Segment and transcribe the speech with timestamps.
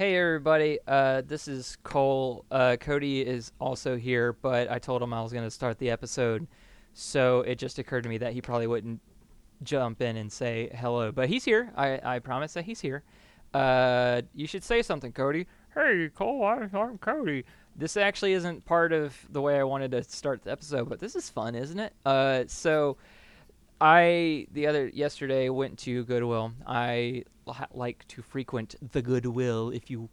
[0.00, 2.46] Hey everybody, uh, this is Cole.
[2.50, 5.90] Uh, Cody is also here, but I told him I was going to start the
[5.90, 6.46] episode,
[6.94, 8.98] so it just occurred to me that he probably wouldn't
[9.62, 11.12] jump in and say hello.
[11.12, 11.70] But he's here.
[11.76, 13.02] I, I promise that he's here.
[13.52, 15.46] Uh, you should say something, Cody.
[15.74, 17.44] Hey Cole, I, I'm Cody.
[17.76, 21.14] This actually isn't part of the way I wanted to start the episode, but this
[21.14, 21.92] is fun, isn't it?
[22.06, 22.96] Uh, so
[23.80, 26.52] I the other yesterday went to Goodwill.
[26.66, 30.08] I li- like to frequent the Goodwill, if you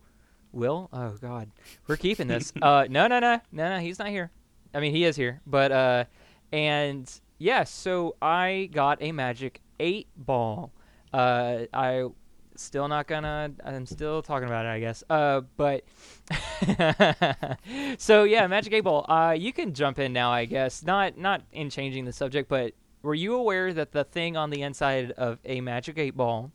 [0.51, 0.89] will.
[0.93, 1.51] Oh God,
[1.87, 2.53] we're keeping this.
[2.61, 3.79] uh, no, no, no, no, no.
[3.79, 4.31] He's not here.
[4.73, 6.05] I mean, he is here, but uh,
[6.51, 7.63] and yeah.
[7.63, 10.71] So I got a Magic Eight Ball.
[11.13, 12.07] Uh, I
[12.55, 13.51] still not gonna.
[13.63, 15.03] I'm still talking about it, I guess.
[15.09, 15.83] Uh, but
[17.97, 19.05] so yeah, Magic Eight Ball.
[19.09, 20.83] Uh, you can jump in now, I guess.
[20.83, 24.61] Not not in changing the subject, but were you aware that the thing on the
[24.61, 26.51] inside of a Magic Eight Ball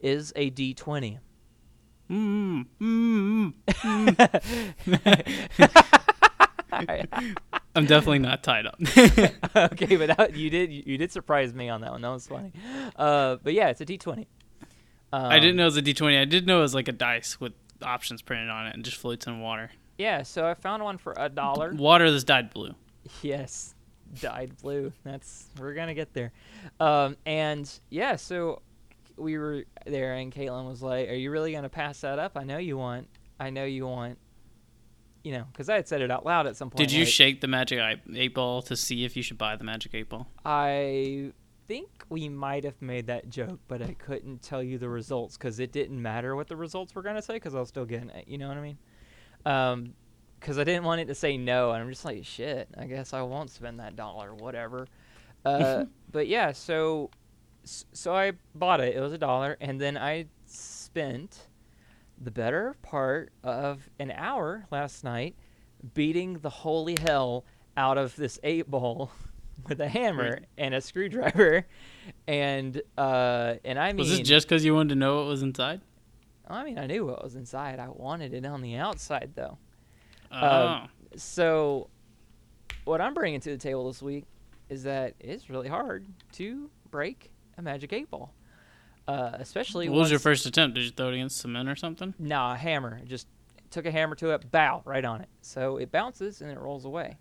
[0.00, 1.18] is a D20?
[2.10, 4.72] Mm, mm, mm.
[7.74, 8.76] I'm definitely not tied up.
[9.56, 12.02] okay, but that, you did you did surprise me on that one.
[12.02, 12.52] That was funny.
[12.96, 14.26] Uh, but yeah, it's a D20.
[15.12, 16.20] Um, I didn't know it was a D20.
[16.20, 18.96] I did know it was like a dice with options printed on it and just
[18.96, 19.70] floats in water.
[19.98, 21.72] Yeah, so I found one for a dollar.
[21.74, 22.74] Water that's dyed blue.
[23.20, 23.74] Yes,
[24.20, 24.92] dyed blue.
[25.04, 26.32] That's we're gonna get there.
[26.80, 28.62] Um, and yeah, so
[29.16, 32.32] we were there, and Caitlin was like, "Are you really gonna pass that up?
[32.36, 33.08] I know you want.
[33.38, 34.18] I know you want.
[35.24, 36.78] You know, because I had said it out loud at some point.
[36.78, 37.78] Did you like, shake the magic
[38.14, 40.26] eight ball to see if you should buy the magic eight ball?
[40.44, 41.32] I
[41.68, 45.60] think we might have made that joke, but I couldn't tell you the results because
[45.60, 48.26] it didn't matter what the results were gonna say because I was still getting it.
[48.26, 48.78] You know what I mean?
[49.46, 49.94] Um,
[50.42, 52.68] because I didn't want it to say no, and I'm just like, shit.
[52.76, 54.88] I guess I won't spend that dollar, whatever.
[55.44, 57.10] Uh, but yeah, so
[57.64, 58.96] so I bought it.
[58.96, 61.46] It was a dollar, and then I spent
[62.20, 65.36] the better part of an hour last night
[65.94, 67.44] beating the holy hell
[67.76, 69.12] out of this eight ball
[69.68, 71.66] with a hammer and a screwdriver,
[72.26, 75.42] and uh, and I mean, Was this just because you wanted to know what was
[75.42, 75.82] inside?
[76.48, 77.78] I mean, I knew what was inside.
[77.78, 79.58] I wanted it on the outside, though.
[80.32, 81.88] Oh, Um, So,
[82.84, 84.24] what I'm bringing to the table this week
[84.70, 88.32] is that it's really hard to break a magic eight ball,
[89.06, 89.88] uh, especially.
[89.90, 90.74] what was your first attempt?
[90.76, 92.14] Did you throw it against cement or something?
[92.18, 93.00] Nah, a hammer.
[93.04, 93.26] Just
[93.70, 95.28] took a hammer to it, bow right on it.
[95.42, 97.18] So it bounces and it rolls away.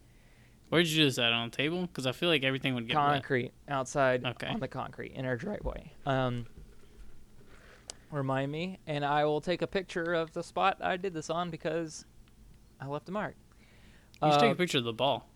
[0.70, 1.82] Where did you do this at on the table?
[1.82, 3.06] Because I feel like everything would get wet.
[3.06, 4.48] concrete outside Okay.
[4.48, 5.92] on the concrete in our driveway.
[6.06, 6.46] Um,
[8.10, 11.50] remind me, and I will take a picture of the spot I did this on
[11.50, 12.06] because
[12.82, 13.36] I left a mark.
[14.24, 15.28] You should Uh, take a picture of the ball.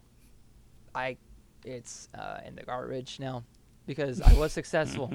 [0.93, 1.17] I,
[1.63, 3.43] it's uh, in the garbage now
[3.85, 5.13] because I was successful.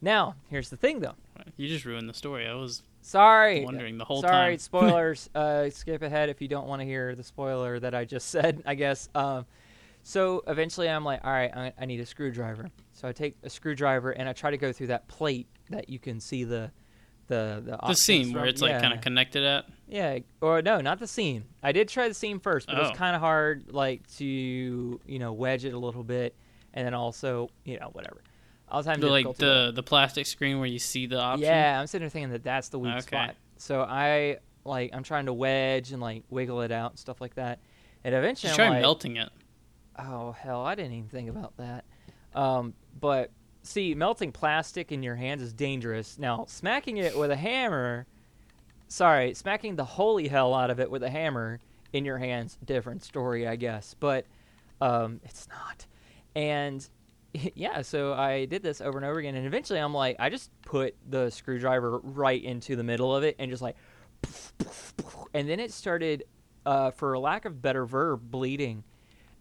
[0.00, 1.14] now here's the thing, though.
[1.56, 2.46] You just ruined the story.
[2.46, 4.58] I was Sorry, wondering the whole Sorry, time.
[4.58, 5.30] Sorry, spoilers.
[5.34, 8.62] uh, skip ahead if you don't want to hear the spoiler that I just said.
[8.66, 9.08] I guess.
[9.14, 9.46] Um,
[10.02, 12.70] so eventually, I'm like, all right, I, I need a screwdriver.
[12.92, 15.98] So I take a screwdriver and I try to go through that plate that you
[15.98, 16.70] can see the,
[17.30, 19.64] the the, the seam where it's like kind of connected at.
[19.88, 21.44] Yeah, or no, not the seam.
[21.62, 22.88] I did try the seam first, but it Oh.
[22.90, 26.36] was kind of hard, like to you know wedge it a little bit,
[26.74, 28.22] and then also you know whatever.
[28.68, 31.42] I was having The, like with the the plastic screen where you see the option.
[31.46, 33.00] Yeah, I'm sitting there thinking that that's the weak Okay.
[33.00, 33.34] spot.
[33.56, 37.34] So I like I'm trying to wedge and like wiggle it out and stuff like
[37.34, 37.58] that.
[38.04, 39.30] And eventually Just I'm try like, melting it.
[39.98, 41.84] oh hell, I didn't even think about that.
[42.34, 43.30] Um, but
[43.62, 46.18] see, melting plastic in your hands is dangerous.
[46.18, 48.06] Now, smacking it with a hammer,
[48.88, 51.60] sorry, smacking the holy hell out of it with a hammer
[51.92, 53.94] in your hands, different story, I guess.
[53.98, 54.26] But
[54.80, 55.86] um, it's not.
[56.34, 56.86] And
[57.54, 60.50] yeah, so I did this over and over again, and eventually I'm like, I just
[60.62, 63.76] put the screwdriver right into the middle of it and just like,
[65.32, 66.24] and then it started,
[66.66, 68.84] uh, for lack of better verb, bleeding.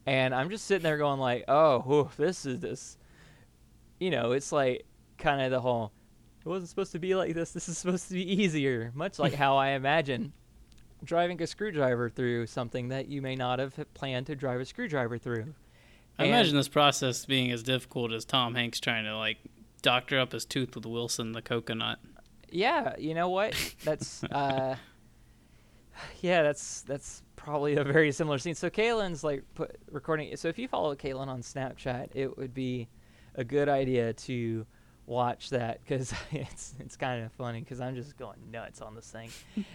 [0.06, 2.98] And I'm just sitting there going like, oh, whew, this is this,
[4.00, 4.86] you know, it's like
[5.18, 5.92] kind of the whole,
[6.46, 7.52] it wasn't supposed to be like this.
[7.52, 10.34] This is supposed to be easier, much like how I imagine
[11.04, 15.18] driving a screwdriver through something that you may not have planned to drive a screwdriver
[15.18, 15.54] through.
[16.18, 19.38] I And- imagine this process being as difficult as Tom Hanks trying to like
[19.82, 22.00] doctor up his tooth with Wilson the coconut.
[22.52, 23.54] Yeah, you know what?
[23.86, 24.76] That's uh
[26.22, 28.56] Yeah, that's that's probably a very similar scene.
[28.56, 32.88] So Kaylin's like put recording so if you follow Kaylin on Snapchat, it would be
[33.36, 34.66] a good idea to
[35.06, 39.10] watch that cuz it's it's kind of funny cuz I'm just going nuts on this
[39.12, 39.30] thing.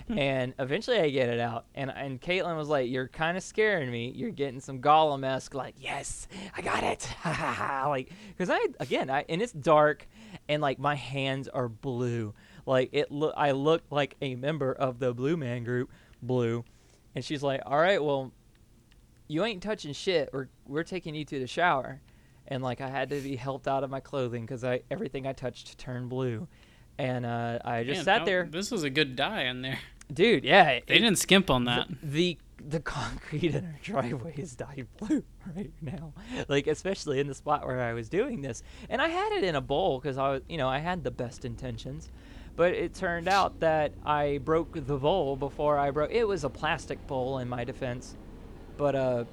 [0.08, 3.90] and eventually I get it out and and Caitlin was like, "You're kind of scaring
[3.90, 4.12] me.
[4.14, 9.42] You're getting some Gollum-esque like, "Yes, I got it." like cuz I again, I and
[9.42, 10.06] it's dark
[10.48, 12.32] and like my hands are blue
[12.66, 15.90] Like it look I looked like a member of the Blue Man group,
[16.22, 16.64] Blue.
[17.14, 18.32] And she's like, "All right, well,
[19.28, 20.30] you ain't touching shit.
[20.32, 22.00] We're we're taking you to the shower."
[22.48, 25.32] And like I had to be helped out of my clothing cuz I everything I
[25.32, 26.46] touched turned blue.
[26.98, 28.44] And uh, I just Man, sat there.
[28.50, 29.78] This was a good dye in there.
[30.12, 30.64] Dude, yeah.
[30.64, 31.88] They it- didn't skimp on that.
[32.02, 35.22] the the concrete in our driveway is dyed blue
[35.56, 36.14] right now
[36.48, 39.54] like especially in the spot where i was doing this and i had it in
[39.54, 42.08] a bowl because i was you know i had the best intentions
[42.56, 46.48] but it turned out that i broke the bowl before i broke it was a
[46.48, 48.16] plastic bowl in my defense
[48.78, 49.24] but uh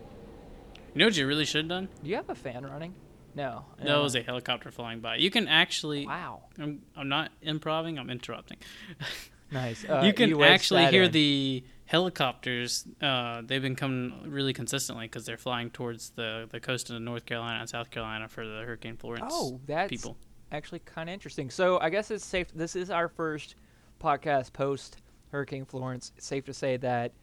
[0.93, 1.89] You know what you really should have done?
[2.03, 2.93] do you have a fan running
[3.35, 5.15] no No, it was a helicopter flying by.
[5.15, 6.05] You can actually.
[6.05, 7.97] wow I'm, I'm not improving.
[7.97, 8.57] I'm interrupting.
[9.51, 11.11] nice uh, you can wedged actually hear in.
[11.11, 12.85] the helicopters.
[13.01, 17.25] Uh, they've been coming really consistently because they're flying towards the, the coast of North
[17.25, 20.17] Carolina and South Carolina for the Hurricane Florence oh that's people.
[20.51, 21.49] actually kind of interesting.
[21.49, 22.47] So I guess it's safe.
[22.53, 23.55] This is our first
[24.01, 24.97] podcast post
[25.31, 26.11] Hurricane Florence.
[26.17, 27.13] It's safe to say that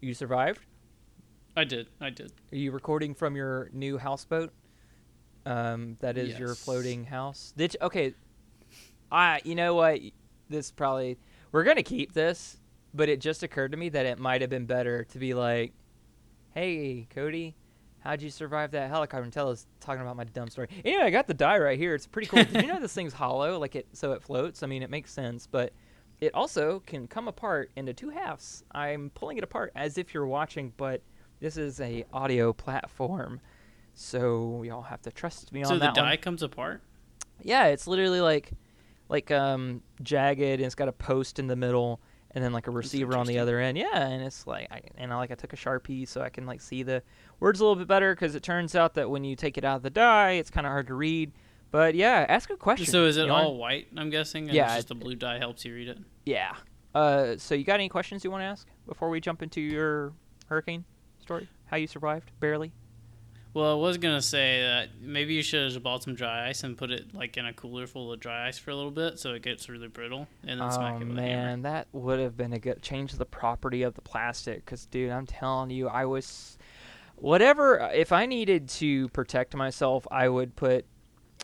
[0.00, 0.60] you survived.
[1.56, 1.88] I did.
[2.00, 2.32] I did.
[2.52, 4.52] Are you recording from your new houseboat?
[5.44, 7.52] Um, that is your floating house.
[7.56, 8.14] Did you, okay.
[9.10, 10.00] I you know what?
[10.48, 11.18] This probably
[11.50, 12.56] we're gonna keep this,
[12.94, 15.72] but it just occurred to me that it might have been better to be like,
[16.54, 17.56] "Hey, Cody,
[18.00, 20.68] how'd you survive that helicopter?" And tell us talking about my dumb story.
[20.84, 21.94] Anyway, I got the die right here.
[21.94, 22.44] It's pretty cool.
[22.44, 23.58] Did you know this thing's hollow?
[23.58, 24.62] Like it, so it floats.
[24.62, 25.72] I mean, it makes sense, but
[26.20, 28.64] it also can come apart into two halves.
[28.72, 31.02] I'm pulling it apart as if you're watching, but
[31.42, 33.40] this is a audio platform,
[33.94, 35.84] so y'all have to trust me So on that.
[35.84, 36.10] So the that one.
[36.10, 36.80] die comes apart.
[37.42, 38.52] Yeah, it's literally like
[39.08, 42.00] like um jagged and it's got a post in the middle
[42.30, 43.76] and then like a receiver on the other end.
[43.76, 46.46] Yeah, and it's like I, and I like I took a Sharpie so I can
[46.46, 47.02] like see the
[47.40, 49.76] words a little bit better cuz it turns out that when you take it out
[49.76, 51.32] of the die, it's kind of hard to read.
[51.70, 52.86] But yeah, ask a question.
[52.86, 53.30] So is it Yarn.
[53.44, 53.88] all white?
[53.96, 54.44] I'm guessing.
[54.44, 55.98] And Yeah, It's just the blue dye helps you read it.
[56.24, 56.54] Yeah.
[56.94, 60.12] Uh so you got any questions you want to ask before we jump into your
[60.46, 60.84] hurricane
[61.22, 61.48] story?
[61.66, 62.72] How you survived barely?
[63.54, 66.76] Well, I was gonna say that maybe you should have bought some dry ice and
[66.76, 69.34] put it like in a cooler full of dry ice for a little bit, so
[69.34, 71.34] it gets really brittle, and then smack oh it with a hammer.
[71.46, 74.64] man, that would have been a good change the property of the plastic.
[74.64, 76.56] Cause dude, I'm telling you, I was
[77.16, 77.90] whatever.
[77.92, 80.86] If I needed to protect myself, I would put.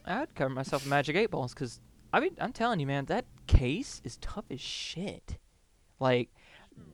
[0.07, 1.53] I'd cover myself in magic eight balls.
[1.53, 1.79] Cause
[2.11, 5.37] I mean, I'm telling you, man, that case is tough as shit.
[6.01, 6.31] Like.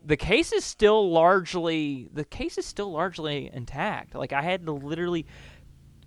[0.04, 4.14] The case is still largely the case is still largely intact.
[4.14, 5.26] Like I had to literally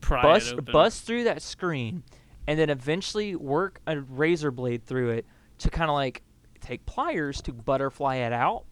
[0.02, 2.04] Pry bust bust through that screen
[2.48, 5.26] and then eventually work a razor blade through it
[5.60, 6.24] to kind of like
[6.62, 8.66] take pliers to butterfly it out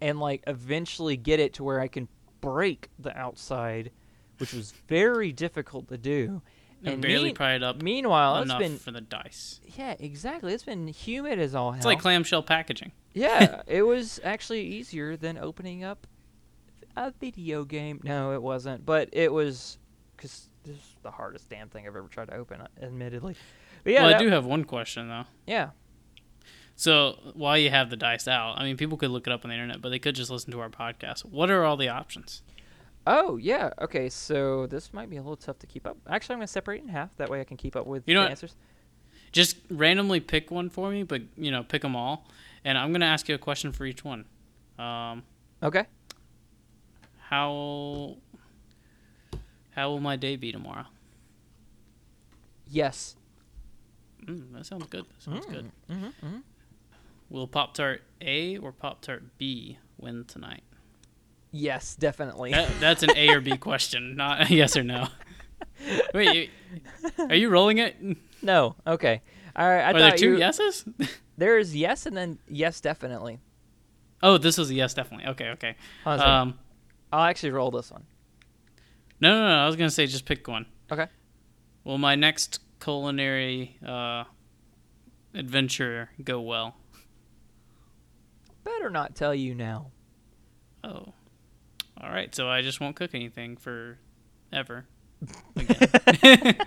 [0.00, 2.08] and like eventually get it to where I can
[2.40, 3.90] break the outside
[4.38, 6.42] which was very difficult to do
[6.92, 9.60] and barely mean- pry it up meanwhile it's enough been for the dice.
[9.76, 12.92] yeah exactly it's been humid as all hell It's like clamshell packaging.
[13.12, 16.06] yeah, it was actually easier than opening up
[16.96, 18.00] a video game.
[18.04, 19.78] No, it wasn't, but it was
[20.16, 23.34] because this is the hardest damn thing I've ever tried to open, admittedly.
[23.82, 25.24] But yeah, well, that- I do have one question though.
[25.46, 25.70] yeah,
[26.76, 29.48] So while you have the dice out, I mean, people could look it up on
[29.50, 31.24] the internet, but they could just listen to our podcast.
[31.24, 32.42] What are all the options?
[33.06, 33.70] Oh yeah.
[33.80, 35.96] Okay, so this might be a little tough to keep up.
[36.08, 37.14] Actually, I'm gonna separate it in half.
[37.16, 38.54] That way, I can keep up with You know the answers.
[39.32, 42.26] Just randomly pick one for me, but you know, pick them all,
[42.64, 44.24] and I'm gonna ask you a question for each one.
[44.78, 45.22] Um,
[45.62, 45.84] Okay.
[47.28, 48.16] how
[49.72, 50.86] how will my day be tomorrow?
[52.68, 53.16] Yes.
[54.24, 55.04] Mm, that sounds good.
[55.04, 55.70] That sounds good.
[55.90, 56.38] Mm-hmm, mm-hmm.
[57.28, 60.62] Will Pop Tart A or Pop Tart B win tonight?
[61.56, 62.50] Yes, definitely.
[62.50, 65.06] That, that's an A or B question, not a yes or no.
[66.14, 66.50] Wait,
[67.16, 67.94] are you rolling it?
[68.42, 68.74] no.
[68.84, 69.22] Okay.
[69.54, 69.82] All right.
[69.82, 70.84] I Are there two you, yeses?
[71.38, 73.38] There's yes and then yes, definitely.
[74.20, 75.28] Oh, this was a yes, definitely.
[75.28, 75.76] Okay, okay.
[76.02, 76.32] Hold on a second.
[76.34, 76.58] Um,
[77.12, 78.02] I'll actually roll this one.
[79.20, 79.62] no, no, no.
[79.62, 80.66] I was gonna say just pick one.
[80.90, 81.06] Okay.
[81.84, 84.24] Will my next culinary uh,
[85.34, 86.74] adventure go well?
[88.64, 89.92] Better not tell you now.
[90.82, 91.12] Oh,
[92.00, 92.34] all right.
[92.34, 93.98] So I just won't cook anything for
[94.52, 94.86] ever.
[95.56, 96.56] Again.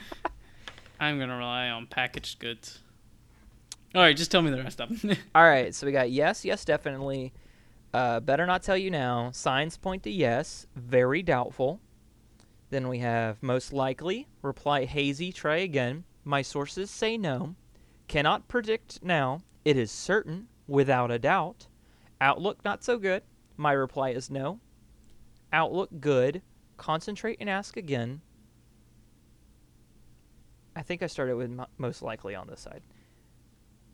[0.99, 2.79] I'm gonna rely on packaged goods.
[3.95, 5.15] All right, just tell me the rest of them.
[5.35, 7.33] All right, so we got yes, yes, definitely.
[7.93, 9.31] Uh, better not tell you now.
[9.31, 10.67] Signs point to yes.
[10.75, 11.79] Very doubtful.
[12.69, 14.27] Then we have most likely.
[14.41, 15.31] Reply hazy.
[15.31, 16.03] Try again.
[16.25, 17.55] My sources say no.
[18.07, 19.41] Cannot predict now.
[19.63, 21.67] It is certain, without a doubt.
[22.19, 23.23] Outlook not so good.
[23.55, 24.59] My reply is no.
[25.53, 26.41] Outlook good.
[26.77, 28.21] Concentrate and ask again.
[30.75, 32.83] I think I started with mo- most likely on this side.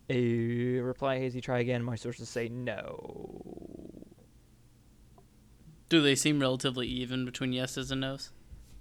[0.09, 1.39] A reply hazy.
[1.39, 1.83] Try again.
[1.83, 3.41] My sources say no.
[5.89, 8.31] Do they seem relatively even between yeses and nos?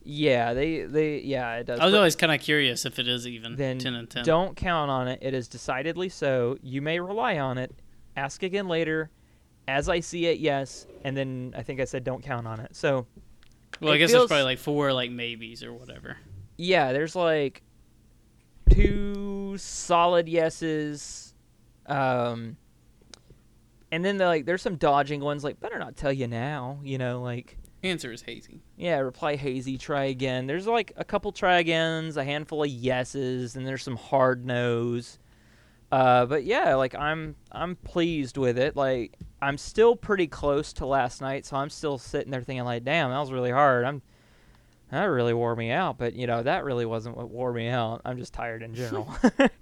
[0.05, 1.79] Yeah, they they yeah it does.
[1.79, 4.25] I was always kind of curious if it is even then ten and ten.
[4.25, 5.21] don't count on it.
[5.23, 6.59] It is decidedly so.
[6.61, 7.73] You may rely on it.
[8.17, 9.11] Ask again later.
[9.69, 10.87] As I see it, yes.
[11.04, 12.75] And then I think I said don't count on it.
[12.76, 13.07] So
[13.81, 16.16] well, I guess feels- there's probably like four like maybes or whatever.
[16.57, 17.62] yeah, there's like
[18.71, 21.35] two solid yeses,
[21.87, 22.57] um,
[23.90, 25.45] and then like there's some dodging ones.
[25.45, 26.81] Like better not tell you now.
[26.83, 28.62] You know, like Answer is hazy.
[28.76, 30.47] yeah, reply hazy, try again.
[30.47, 35.19] There's like a couple try agains, a handful of yeses, and there's some hard nos.
[35.93, 38.75] Uh, but yeah, like I'm I'm pleased with it.
[38.75, 42.83] Like I'm still pretty close to last night, so I'm still sitting there thinking like,
[42.83, 43.85] damn, that was really hard.
[43.85, 44.01] I'm
[44.91, 48.01] that really wore me out, but you know that really wasn't what wore me out.
[48.07, 49.15] I'm just tired in general.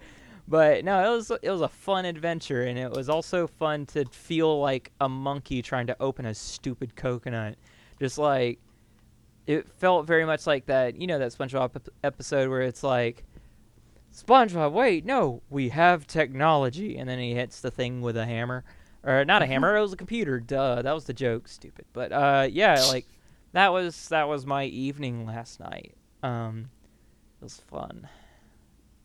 [0.49, 4.05] but no, it was it was a fun adventure, and it was also fun to
[4.07, 7.57] feel like a monkey trying to open a stupid coconut.
[7.99, 8.61] Just like
[9.49, 13.25] it felt very much like that, you know, that SpongeBob episode where it's like,
[14.15, 18.65] SpongeBob, wait, no, we have technology, and then he hits the thing with a hammer,
[19.05, 20.41] or not a hammer, it was a computer.
[20.41, 21.47] Duh, that was the joke.
[21.49, 23.07] Stupid, but uh, yeah, like
[23.53, 25.95] that was that was my evening last night.
[26.23, 26.71] Um,
[27.41, 28.09] it was fun.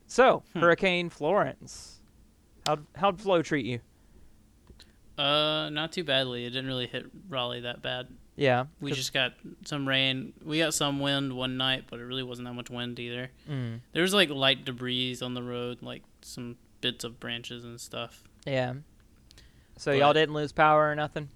[0.08, 0.60] So, Hmm.
[0.60, 2.00] Hurricane Florence,
[2.66, 3.80] how'd how'd Flo treat you?
[5.18, 6.44] Uh, not too badly.
[6.44, 8.08] It didn't really hit Raleigh that bad.
[8.36, 9.32] Yeah, we just got
[9.64, 10.34] some rain.
[10.44, 13.30] We got some wind one night, but it really wasn't that much wind either.
[13.50, 17.80] mm, There was like light debris on the road, like some bits of branches and
[17.80, 18.22] stuff.
[18.44, 18.74] yeah.
[19.78, 21.28] So But- y'all didn't lose power or nothing.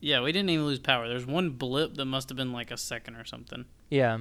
[0.00, 1.08] Yeah, we didn't even lose power.
[1.08, 3.64] There's one blip that must have been like a second or something.
[3.90, 4.18] Yeah.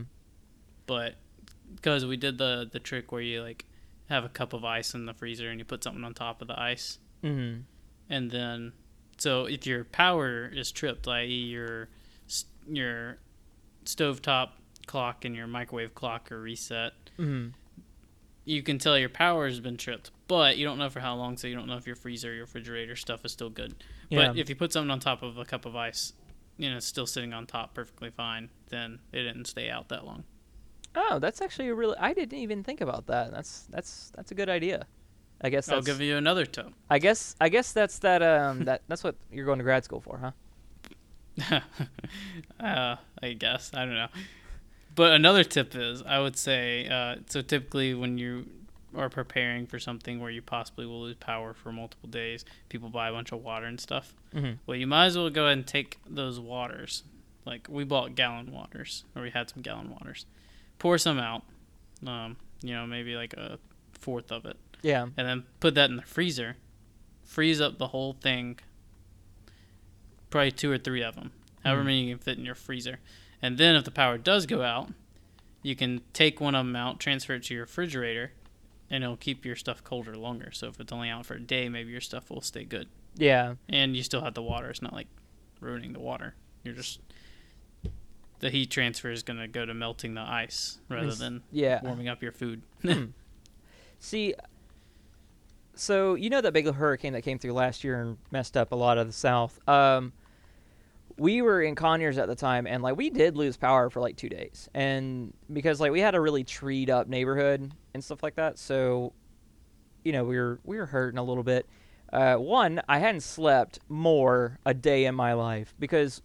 [0.86, 1.16] But
[1.76, 3.66] because we did the the trick where you like
[4.10, 6.48] have a cup of ice in the freezer and you put something on top of
[6.48, 7.64] the ice, Mm.
[8.10, 8.72] and then
[9.18, 11.26] so if your power is tripped, i.e.
[11.28, 11.90] your
[12.70, 13.18] your
[13.86, 14.50] stovetop
[14.86, 17.54] clock and your microwave clock are reset, Mm.
[18.46, 21.36] you can tell your power has been tripped, but you don't know for how long,
[21.38, 23.84] so you don't know if your freezer your refrigerator stuff is still good.
[24.10, 24.28] Yeah.
[24.28, 26.14] But if you put something on top of a cup of ice,
[26.58, 30.06] you know, it's still sitting on top perfectly fine, then it didn't stay out that
[30.06, 30.24] long.
[30.96, 31.96] Oh, that's actually a really.
[31.98, 33.32] I didn't even think about that.
[33.32, 34.88] That's that's that's a good idea.
[35.42, 36.70] I guess I'll give you another tip.
[36.90, 40.02] I guess I guess that's that um that that's what you're going to grad school
[40.02, 40.32] for, huh?
[42.60, 44.08] uh, I guess I don't know.
[44.96, 48.48] But another tip is, I would say, uh, so typically when you
[48.96, 53.10] are preparing for something where you possibly will lose power for multiple days, people buy
[53.10, 54.16] a bunch of water and stuff.
[54.34, 54.54] Mm-hmm.
[54.66, 57.04] Well, you might as well go ahead and take those waters.
[57.46, 60.26] Like we bought gallon waters, or we had some gallon waters.
[60.80, 61.44] Pour some out,
[62.06, 63.60] um, you know, maybe like a
[63.94, 65.04] fourth of it, Yeah.
[65.04, 66.58] and then put that in the freezer.
[67.24, 68.58] Freeze up the whole thing.
[70.30, 71.32] Probably two or three of them,
[71.64, 71.86] however Mhm.
[71.86, 73.00] many you can fit in your freezer.
[73.42, 74.92] And then if the power does go out,
[75.64, 78.32] you can take one of them out, transfer it to your refrigerator,
[78.90, 80.52] and it'll keep your stuff colder longer.
[80.52, 83.56] So if it's only out for a day, maybe your stuff will stay good Yeah.
[83.70, 84.70] and you still have the water.
[84.70, 85.08] It's not like
[85.60, 86.36] ruining the water.
[86.64, 87.00] You're just
[88.40, 91.82] the heat transfer is going to go to melting the ice rather than Yeah.
[91.82, 92.62] warming up your food.
[94.00, 94.36] See,
[95.80, 98.76] so you know that big hurricane that came through last year and messed up a
[98.76, 99.60] lot of the South.
[99.68, 100.14] Um,
[101.18, 104.16] we were in Conyers at the time, and like we did lose power for like
[104.16, 108.36] two days, and because like we had a really treed up neighborhood and stuff like
[108.36, 109.14] that, so
[110.04, 111.66] you know we were we were hurting a little bit.
[112.12, 116.22] Uh, one, I hadn't slept more a day in my life because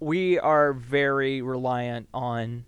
[0.00, 2.64] we are very reliant on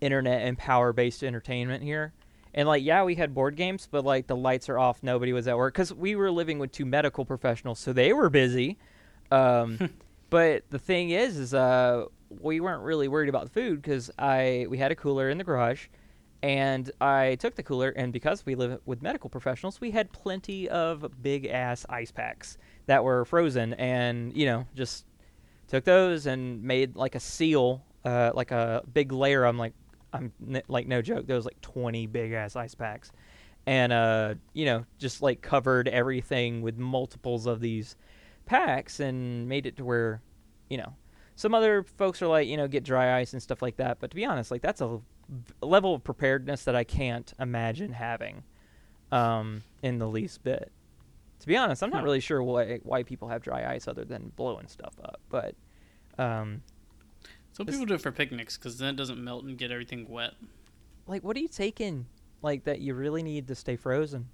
[0.00, 2.12] internet and power based entertainment here.
[2.58, 5.46] And like, yeah, we had board games, but like the lights are off, nobody was
[5.46, 8.78] at work because we were living with two medical professionals, so they were busy.
[9.30, 9.90] Um,
[10.30, 12.06] but the thing is, is uh,
[12.40, 15.44] we weren't really worried about the food because I we had a cooler in the
[15.44, 15.86] garage,
[16.42, 20.68] and I took the cooler, and because we live with medical professionals, we had plenty
[20.68, 25.06] of big ass ice packs that were frozen, and you know just
[25.68, 29.44] took those and made like a seal, uh, like a big layer.
[29.44, 29.74] I'm like,
[30.12, 31.26] I'm n- like no joke.
[31.26, 33.12] There was like 20 big ass ice packs,
[33.66, 37.96] and uh, you know, just like covered everything with multiples of these
[38.46, 40.22] packs and made it to where,
[40.70, 40.94] you know,
[41.36, 44.00] some other folks are like, you know, get dry ice and stuff like that.
[44.00, 45.00] But to be honest, like that's a
[45.60, 48.42] level of preparedness that I can't imagine having,
[49.12, 50.72] um, in the least bit.
[51.40, 54.32] To be honest, I'm not really sure why why people have dry ice other than
[54.36, 55.54] blowing stuff up, but.
[56.18, 56.62] Um,
[57.58, 60.32] Some people do it for picnics because then it doesn't melt and get everything wet.
[61.06, 62.06] like what are you taking
[62.40, 64.28] like that you really need to stay frozen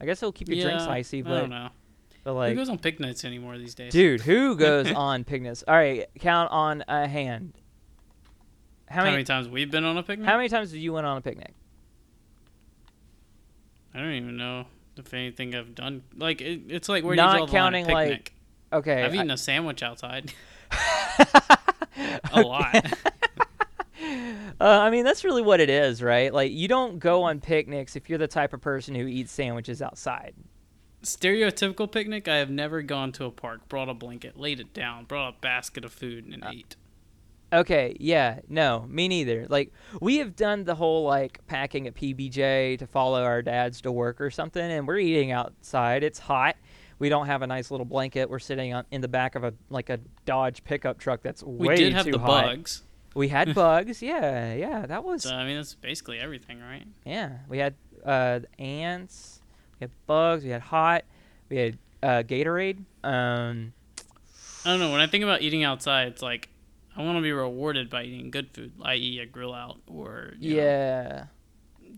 [0.00, 1.68] I guess it'll keep your drinks Yeah, icy, I but, don't know.
[2.24, 3.92] but Who goes on picnics anymore these days?
[3.92, 5.62] dude, who goes on picnics?
[5.68, 7.54] All right, count on a hand.
[8.88, 9.12] How how many?
[9.14, 10.28] many times we've been on a picnic?
[10.28, 11.54] How many times did you went on a picnic?
[13.94, 14.66] I don't even know
[14.96, 16.02] if anything I've done.
[16.16, 18.32] Like it, it's like where Not you draw the line counting, like.
[18.72, 20.32] Okay, I've eaten a sandwich outside
[22.32, 22.84] a lot.
[24.60, 26.32] Uh, I mean, that's really what it is, right?
[26.32, 29.82] Like, you don't go on picnics if you're the type of person who eats sandwiches
[29.82, 30.34] outside.
[31.02, 32.28] Stereotypical picnic.
[32.28, 35.40] I have never gone to a park, brought a blanket, laid it down, brought a
[35.40, 36.76] basket of food, Uh, and ate.
[37.52, 39.46] Okay, yeah, no, me neither.
[39.48, 43.92] Like, we have done the whole like packing at PBJ to follow our dads to
[43.92, 46.02] work or something, and we're eating outside.
[46.02, 46.56] It's hot.
[46.98, 48.30] We don't have a nice little blanket.
[48.30, 51.68] We're sitting on in the back of a like a Dodge pickup truck that's We
[51.68, 52.44] way did have too the hot.
[52.46, 52.82] bugs.
[53.14, 54.02] We had bugs.
[54.02, 56.86] Yeah, yeah, that was So I mean, that's basically everything, right?
[57.04, 57.74] Yeah, we had
[58.04, 59.40] uh, ants,
[59.80, 61.04] we had bugs, we had hot,
[61.48, 62.78] we had uh, Gatorade.
[63.02, 63.72] Um,
[64.64, 64.92] I don't know.
[64.92, 66.48] When I think about eating outside, it's like
[66.96, 70.56] I want to be rewarded by eating good food, i.e., a grill out or you
[70.56, 71.24] know, yeah,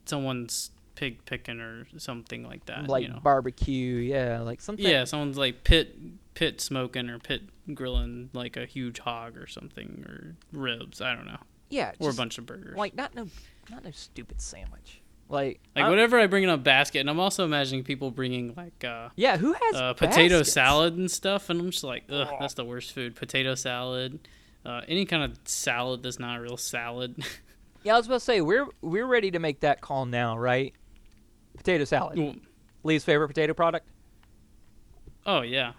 [0.05, 2.89] someone's pig picking or something like that.
[2.89, 3.21] like you know?
[3.23, 3.97] barbecue.
[3.97, 4.85] Yeah, like something.
[4.85, 5.97] yeah, someone's like pit
[6.35, 7.43] pit smoking or pit
[7.75, 11.01] grilling like a huge hog or something or ribs.
[11.01, 11.39] I don't know,
[11.71, 12.77] yeah, or a bunch of burgers.
[12.77, 13.29] like not no,
[13.71, 15.01] not no stupid sandwich.
[15.29, 18.55] Like, Like I'm- whatever I bring in a basket, and I'm also imagining people bringing
[18.57, 22.29] like uh, Yeah, who has uh, potato salad and stuff, and I'm just like, ugh,
[22.31, 22.37] Oh.
[22.39, 23.17] that's the worst food.
[23.17, 24.21] Potato salad,
[24.65, 27.23] uh, any kind of salad that's not a real salad.
[27.83, 30.75] Yeah, I was about to say we're we're ready to make that call now, right?
[31.57, 32.19] Potato salad.
[32.19, 32.35] Well,
[32.85, 33.87] Lee's favorite potato product.
[35.25, 35.73] oh yeah.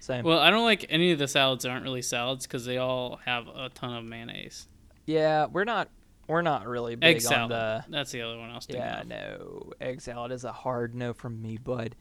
[0.00, 0.24] Same.
[0.24, 3.20] Well, I don't like any of the salads that aren't really salads because they all
[3.24, 4.68] have a ton of mayonnaise.
[5.06, 5.88] yeah, we're not
[6.28, 7.50] we're not really big Egg on salad.
[7.50, 9.06] the That's the other one I was thinking Yeah, of.
[9.08, 9.72] no.
[9.80, 11.94] Egg salad is a hard no from me, bud.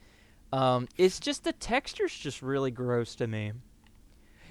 [0.54, 3.52] Um, it's just the texture's just really gross to me.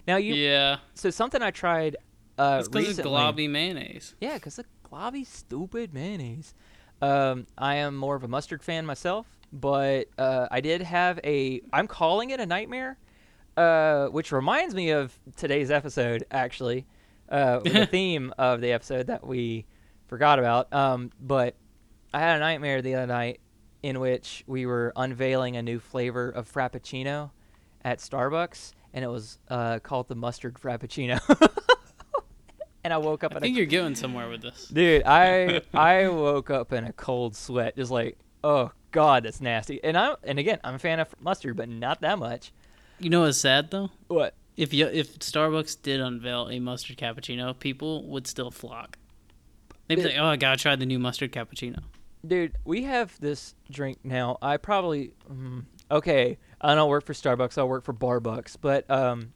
[0.07, 1.97] Now you, yeah, so something I tried
[2.39, 3.11] uh, it's because recently.
[3.13, 4.15] globby mayonnaise.
[4.21, 6.55] Yeah, because the globby stupid mayonnaise.
[7.03, 11.63] Um, I am more of a mustard fan myself, but uh, I did have a.
[11.73, 12.99] I'm calling it a nightmare,
[13.57, 16.87] uh, which reminds me of today's episode actually,
[17.29, 19.67] uh, the theme of the episode that we
[20.07, 20.73] forgot about.
[20.73, 21.55] Um, but
[22.13, 23.41] I had a nightmare the other night
[23.83, 27.31] in which we were unveiling a new flavor of Frappuccino
[27.83, 31.19] at Starbucks, and it was uh, called the mustard Frappuccino.
[32.85, 34.67] and I woke up I in think a you're getting somewhere with this.
[34.69, 39.83] Dude, I I woke up in a cold sweat, just like, oh god, that's nasty.
[39.85, 42.53] And I and again, I'm a fan of mustard, but not that much.
[42.99, 43.91] You know what's sad though?
[44.09, 44.35] What?
[44.57, 48.99] If you if Starbucks did unveil a mustard cappuccino, people would still flock.
[49.89, 51.79] They'd be It- like, "Oh, I gotta try the new mustard cappuccino."
[52.27, 54.37] Dude, we have this drink now.
[54.43, 56.37] I probably mm, okay.
[56.61, 57.57] I don't work for Starbucks.
[57.57, 59.33] I'll work for Barbucks, but um,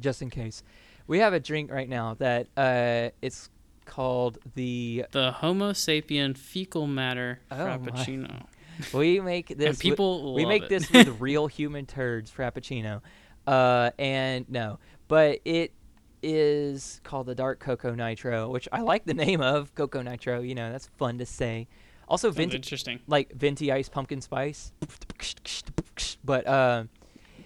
[0.00, 0.62] just in case,
[1.06, 3.48] we have a drink right now that uh, it's
[3.84, 5.04] called the.
[5.12, 7.78] The Homo sapien fecal matter Oh, my.
[7.78, 8.42] frappuccino,
[8.92, 9.68] We make this.
[9.68, 10.68] and people we love make it.
[10.68, 13.00] this with real human turds frappuccino
[13.46, 15.72] uh and no but it
[16.20, 20.52] is called the dark cocoa nitro which i like the name of cocoa nitro you
[20.54, 21.68] know that's fun to say
[22.08, 22.98] also Sounds venti interesting.
[23.06, 24.72] like venti ice pumpkin spice
[26.24, 26.84] but uh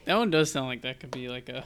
[0.07, 1.65] That one does sound like that could be like a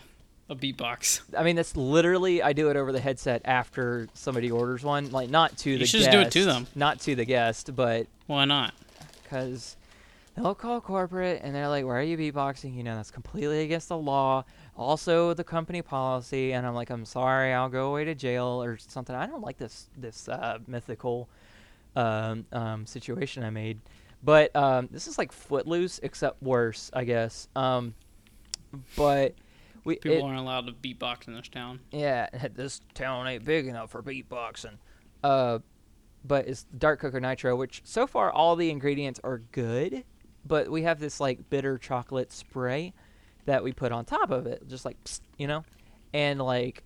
[0.50, 1.20] a beatbox.
[1.36, 5.30] i mean that's literally i do it over the headset after somebody orders one like
[5.30, 6.66] not to the should guest just do it to them.
[6.74, 8.74] not to the guest but Why not?
[9.22, 9.76] because
[10.36, 13.88] they'll call corporate and they're like, "Why are you beatboxing?" You know, that's completely against
[13.88, 14.44] the law.
[14.76, 16.52] Also, the company policy.
[16.52, 19.58] And I'm like, "I'm sorry, I'll go away to jail or something." I don't like
[19.58, 21.28] this this uh, mythical
[21.96, 23.78] um, um, situation I made,
[24.22, 27.48] but um, this is like Footloose except worse, I guess.
[27.54, 27.94] Um,
[28.96, 29.34] but
[29.84, 31.80] we People it- aren't allowed to beatbox in this town.
[31.92, 34.78] yeah, this town ain't big enough for beatboxing.
[35.22, 35.58] Uh,
[36.24, 40.04] but it's dark cocoa nitro, which so far all the ingredients are good,
[40.46, 42.92] but we have this like bitter chocolate spray
[43.46, 45.64] that we put on top of it, just like psst, you know,
[46.14, 46.82] and like,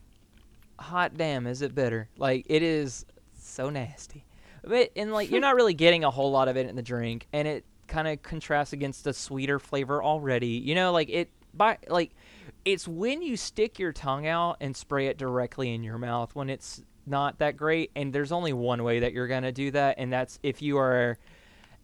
[0.78, 2.08] hot damn, is it bitter?
[2.16, 3.04] Like it is
[3.38, 4.24] so nasty.
[4.64, 7.26] But and like you're not really getting a whole lot of it in the drink,
[7.32, 10.48] and it kind of contrasts against the sweeter flavor already.
[10.48, 12.12] You know, like it by like
[12.64, 16.48] it's when you stick your tongue out and spray it directly in your mouth when
[16.48, 19.96] it's not that great and there's only one way that you're going to do that
[19.98, 21.18] and that's if you are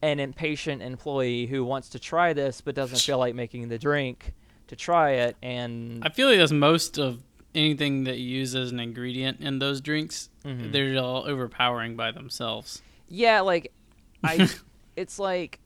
[0.02, 4.32] an impatient employee who wants to try this but doesn't feel like making the drink
[4.66, 7.20] to try it and I feel like that's most of
[7.54, 10.28] anything that you use as an ingredient in those drinks.
[10.44, 10.72] Mhm.
[10.72, 12.82] They're all overpowering by themselves.
[13.08, 13.72] yeah like
[14.22, 14.48] i
[14.96, 15.58] it's like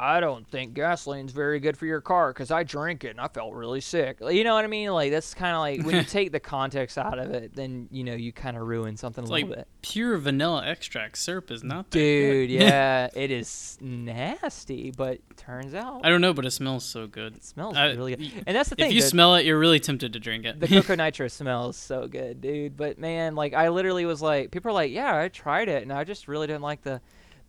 [0.00, 3.26] I don't think gasoline's very good for your car because I drank it and I
[3.28, 4.18] felt really sick.
[4.20, 4.90] You know what I mean?
[4.90, 8.04] Like that's kind of like when you take the context out of it, then you
[8.04, 9.68] know you kind of ruin something It's a little like bit.
[9.82, 16.00] pure vanilla extract syrup is not that Dude, yeah, it is nasty, but turns out
[16.04, 17.36] I don't know, but it smells so good.
[17.36, 18.32] it smells I- really good.
[18.46, 18.86] And that's the thing.
[18.88, 20.60] If you smell it, you're really tempted to drink it.
[20.60, 22.76] the cocoa nitro smells so good, dude.
[22.76, 25.92] But man, like I literally was like, people are like, yeah, I tried it, and
[25.92, 27.00] I just really didn't like the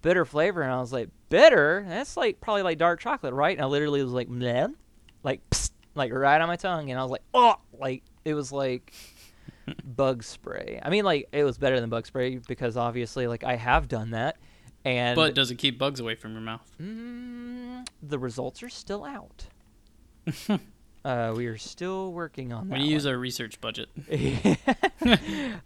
[0.02, 1.86] bitter flavor, and I was like, bitter?
[1.88, 3.56] That's like probably like dark chocolate, right?
[3.58, 4.74] And I literally was like, Bleh,
[5.24, 8.52] like, psst, like right on my tongue, and I was like, oh, like it was
[8.52, 8.94] like
[9.84, 10.80] bug spray.
[10.82, 14.12] I mean, like it was better than bug spray because obviously, like I have done
[14.12, 14.38] that,
[14.86, 16.72] and but does it keep bugs away from your mouth?
[16.82, 19.48] mm, the results are still out.
[21.10, 22.80] uh, we are still working on that.
[22.80, 23.14] You use one.
[23.16, 23.90] our research budget.
[24.12, 25.18] uh,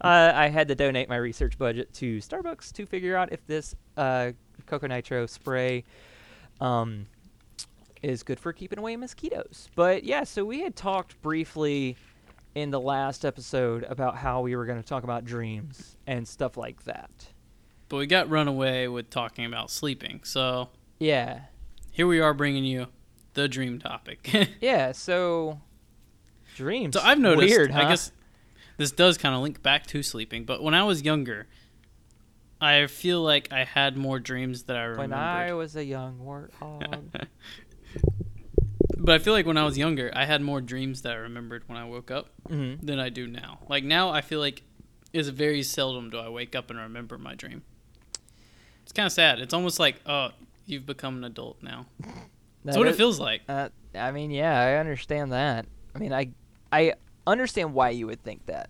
[0.01, 4.31] I had to donate my research budget to Starbucks to figure out if this uh,
[4.67, 5.83] Cocoa Nitro spray
[6.61, 7.07] um,
[8.01, 9.69] is good for keeping away mosquitoes.
[9.75, 11.97] But yeah, so we had talked briefly
[12.55, 16.55] in the last episode about how we were going to talk about dreams and stuff
[16.55, 17.09] like that.
[17.89, 20.21] But we got run away with talking about sleeping.
[20.23, 21.41] So Yeah.
[21.91, 22.87] here we are bringing you
[23.33, 24.29] the dream topic.
[24.61, 25.59] Yeah, so
[26.55, 26.95] dreams.
[26.95, 27.79] So I've noticed, Weird, huh?
[27.81, 28.11] I guess
[28.77, 30.45] this does kind of link back to sleeping.
[30.45, 31.47] But when I was younger,
[32.61, 35.09] I feel like I had more dreams that I remembered.
[35.11, 37.03] when I was a young warthog.
[38.97, 41.63] But I feel like when I was younger, I had more dreams that I remembered
[41.67, 43.59] when I woke up hmm than I do now.
[43.67, 44.63] Like now, I feel like
[45.11, 47.63] it's very seldom do I wake up and remember my dream.
[48.83, 49.39] It's kind of sad.
[49.39, 50.29] It's almost like, oh,
[50.65, 51.85] you've become an adult now.
[52.63, 53.41] That's what it feels like.
[53.47, 55.65] Uh, I mean, yeah, I understand that.
[55.95, 56.29] I mean, I
[56.71, 56.93] I
[57.27, 58.69] understand why you would think that.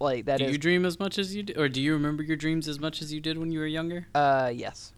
[0.00, 2.22] Like that do is you dream as much as you do, or do you remember
[2.22, 4.06] your dreams as much as you did when you were younger?
[4.14, 4.92] uh yes.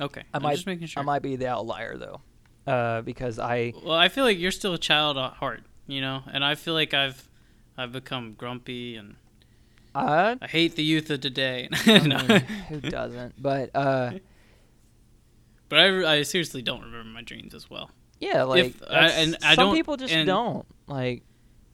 [0.00, 1.02] Okay, I I'm might just making sure.
[1.02, 2.20] I might be the outlier though.
[2.66, 6.22] Uh because I Well, I feel like you're still a child at heart, you know,
[6.32, 7.28] and I feel like I've
[7.76, 9.16] I've become grumpy and
[9.94, 11.68] uh I hate the youth of today.
[11.86, 13.40] I mean, who doesn't?
[13.40, 14.12] But uh
[15.72, 17.90] but I, I seriously don't remember my dreams as well.
[18.20, 20.66] yeah, like If- I- and I some don't- people just and- don't.
[20.86, 21.22] Like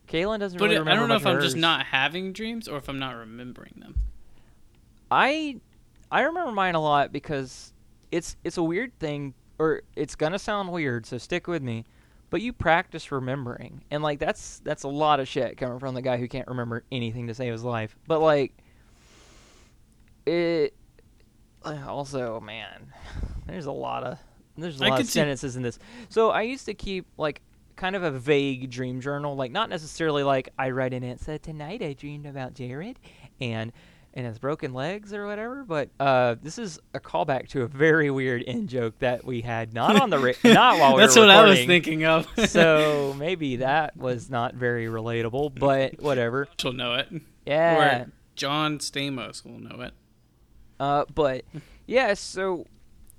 [0.06, 2.88] Kaylin doesn't But really I don't know if I'm just not having dreams or if
[2.88, 3.96] I'm not remembering them.
[5.11, 5.61] I
[6.12, 7.72] I remember mine a lot because
[8.12, 11.84] it's it's a weird thing or it's gonna sound weird, so stick with me.
[12.30, 13.82] But you practice remembering.
[13.90, 16.84] And like that's that's a lot of shit coming from the guy who can't remember
[16.92, 17.96] anything to save his life.
[18.06, 18.52] But like
[20.26, 20.74] it
[21.64, 22.92] also, man,
[23.48, 24.18] there's a lot of
[24.56, 25.78] there's a I lot of see- sentences in this.
[26.08, 27.42] So I used to keep like
[27.76, 31.20] kind of a vague dream journal, like not necessarily like I write in it.
[31.20, 32.98] So tonight I dreamed about Jared
[33.40, 33.72] and
[34.14, 35.62] and his broken legs or whatever.
[35.64, 39.74] But uh, this is a callback to a very weird in joke that we had
[39.74, 42.26] not on the ra- not while we That's were what I was thinking of.
[42.48, 46.48] so maybe that was not very relatable, but whatever.
[46.58, 47.08] She'll know it.
[47.46, 48.02] Yeah.
[48.02, 49.92] Or John Stamos will know it.
[50.80, 51.44] Uh, but
[51.87, 52.66] yeah, so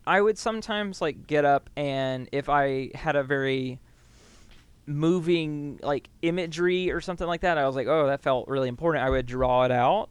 [0.06, 3.80] I would sometimes like get up and if I had a very
[4.86, 9.06] moving like imagery or something like that, I was like, oh, that felt really important.
[9.06, 10.10] I would draw it out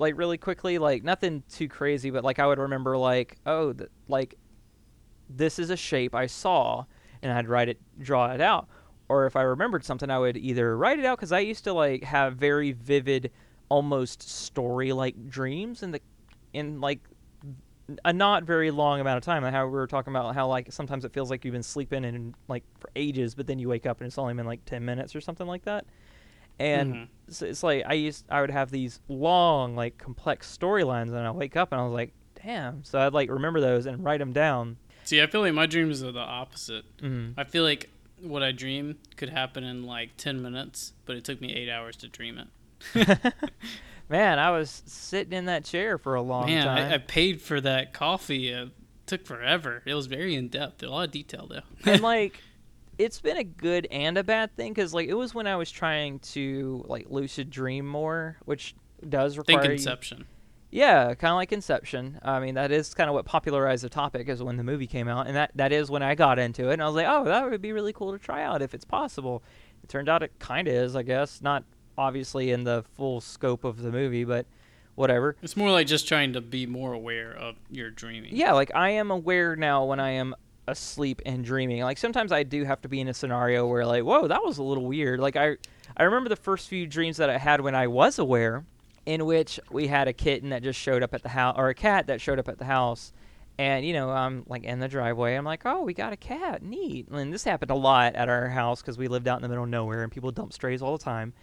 [0.00, 3.90] like really quickly, like nothing too crazy, but like I would remember like, oh, th-
[4.08, 4.34] like
[5.28, 6.86] this is a shape I saw,
[7.22, 8.66] and I'd write it, draw it out.
[9.10, 11.74] Or if I remembered something, I would either write it out because I used to
[11.74, 13.30] like have very vivid,
[13.68, 16.00] almost story-like dreams in the,
[16.54, 17.00] in like
[18.04, 19.42] a not very long amount of time.
[19.42, 22.34] How we were talking about how like sometimes it feels like you've been sleeping and
[22.48, 25.14] like for ages, but then you wake up and it's only been like ten minutes
[25.16, 25.84] or something like that.
[26.58, 27.08] And Mhm.
[27.28, 31.30] so it's like I used I would have these long like complex storylines, and I
[31.30, 32.84] wake up and I was like, damn.
[32.84, 34.76] So I'd like remember those and write them down.
[35.04, 36.84] See, I feel like my dreams are the opposite.
[36.98, 37.34] Mm.
[37.36, 37.88] I feel like
[38.20, 41.96] what I dream could happen in like 10 minutes, but it took me eight hours
[41.96, 43.32] to dream it.
[44.10, 46.90] Man, I was sitting in that chair for a long Man, time.
[46.90, 48.48] I, I paid for that coffee.
[48.48, 48.70] It
[49.06, 49.82] took forever.
[49.86, 50.82] It was very in depth.
[50.82, 51.90] A lot of detail, though.
[51.90, 52.40] and like
[52.98, 55.70] it's been a good and a bad thing because like it was when I was
[55.70, 58.74] trying to like lucid dream more, which
[59.08, 60.26] does require Think you- Inception.
[60.72, 62.20] Yeah, kind of like Inception.
[62.22, 65.08] I mean, that is kind of what popularized the topic is when the movie came
[65.08, 67.24] out, and that that is when I got into it, and I was like, oh,
[67.24, 69.42] that would be really cool to try out if it's possible.
[69.82, 71.64] It turned out it kind of is, I guess, not
[71.98, 74.46] obviously in the full scope of the movie, but
[74.94, 75.36] whatever.
[75.42, 78.34] It's more like just trying to be more aware of your dreaming.
[78.34, 80.34] Yeah, like I am aware now when I am
[80.68, 81.82] asleep and dreaming.
[81.82, 84.58] Like sometimes I do have to be in a scenario where like, whoa, that was
[84.58, 85.18] a little weird.
[85.20, 85.56] Like I
[85.96, 88.64] I remember the first few dreams that I had when I was aware
[89.06, 91.74] in which we had a kitten that just showed up at the house or a
[91.74, 93.12] cat that showed up at the house
[93.60, 95.34] And you know, I'm like in the driveway.
[95.34, 97.08] I'm like, oh, we got a cat, neat.
[97.08, 99.64] And this happened a lot at our house because we lived out in the middle
[99.64, 101.34] of nowhere, and people dump strays all the time.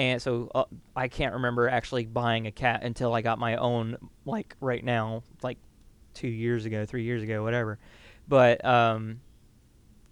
[0.00, 0.64] And so uh,
[0.96, 5.24] I can't remember actually buying a cat until I got my own, like right now,
[5.42, 5.58] like
[6.14, 7.78] two years ago, three years ago, whatever.
[8.26, 9.20] But um,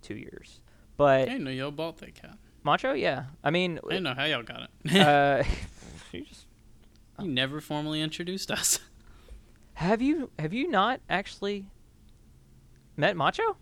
[0.03, 0.61] two years.
[0.61, 0.65] I
[0.99, 2.37] But didn't know y'all bought that cat.
[2.65, 3.25] Macho, yeah.
[3.43, 4.95] I mean, I didn't know how y'all got it.
[5.01, 5.43] uh,
[6.13, 6.45] you just
[7.19, 8.81] you never formally introduced us.
[9.73, 11.65] have you have you not actually
[12.95, 13.57] met Macho?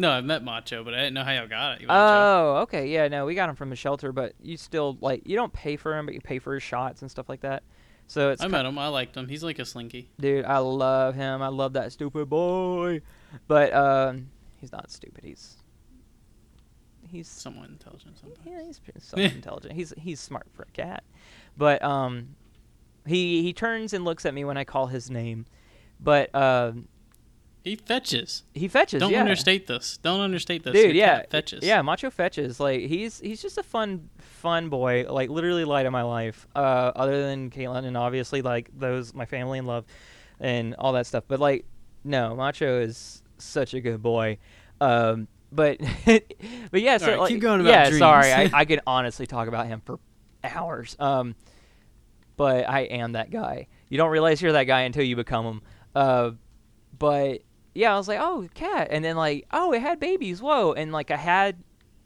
[0.00, 1.82] No, I've met Macho, but I didn't know how y'all got it.
[1.82, 5.20] You Oh, okay, yeah, no, we got him from a shelter, but you still like
[5.26, 7.62] you don't pay for him, but you pay for his shots and stuff like that.
[8.06, 8.78] So it's I met him.
[8.78, 9.28] I liked him.
[9.28, 10.08] He's like a slinky.
[10.18, 11.42] dude, I love him.
[11.42, 13.02] I love that stupid boy,
[13.46, 15.22] but um, he's not stupid.
[15.22, 15.58] He's
[17.06, 18.46] he's Somewhat intelligent sometimes.
[18.46, 19.74] yeah, he's somewhat intelligent.
[19.74, 21.04] He's he's smart for a cat,
[21.58, 22.36] but um,
[23.04, 25.44] he he turns and looks at me when I call his name,
[26.00, 26.88] but um,
[27.62, 28.44] He fetches.
[28.54, 29.00] he fetches.
[29.00, 29.20] Don't yeah.
[29.20, 29.98] understate this.
[29.98, 30.72] Don't understate this.
[30.72, 31.62] Dude, Your yeah, fetches.
[31.62, 32.58] Yeah, Macho fetches.
[32.58, 35.04] Like he's he's just a fun fun boy.
[35.08, 36.46] Like literally light of my life.
[36.54, 39.84] Uh, other than Caitlin and obviously like those my family and love,
[40.38, 41.24] and all that stuff.
[41.28, 41.66] But like
[42.02, 44.38] no, Macho is such a good boy.
[44.80, 47.84] Um, but but yeah, so Alright, like, keep going about yeah.
[47.84, 47.98] dreams.
[47.98, 49.98] Sorry, I I could honestly talk about him for
[50.42, 50.96] hours.
[50.98, 51.34] Um,
[52.36, 53.66] but I am that guy.
[53.90, 55.62] You don't realize you're that guy until you become him.
[55.94, 56.30] Uh,
[56.98, 57.42] but
[57.74, 60.40] yeah, I was like, oh, cat, and then like, oh, it had babies.
[60.42, 61.56] Whoa, and like I had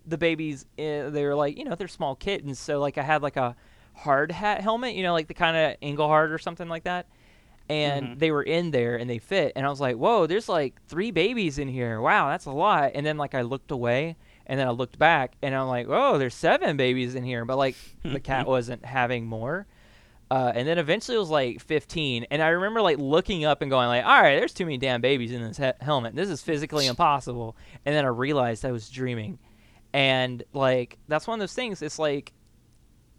[0.07, 0.67] the babies.
[0.79, 3.57] Uh, they were like, you know, they're small kittens, so like I had like a
[3.95, 7.07] hard hat helmet, you know, like the kind of Engelhard or something like that.
[7.69, 8.19] And Mhm.
[8.19, 11.11] they were in there and they fit, and I was like, whoa, there's like three
[11.11, 11.99] babies in here.
[12.01, 12.93] Wow, that's a lot.
[12.95, 16.19] And then like I looked away, and then I looked back, and I'm like, oh,
[16.19, 19.67] there's seven babies in here, but like the cat wasn't having more.
[20.31, 23.71] Uh, and then eventually it was like 15, and I remember like looking up and
[23.71, 26.17] going like, "All right, there's too many damn babies in this he- helmet.
[26.17, 29.39] This is physically impossible." And then I realized I was dreaming,
[29.93, 31.83] and like that's one of those things.
[31.83, 32.33] It's like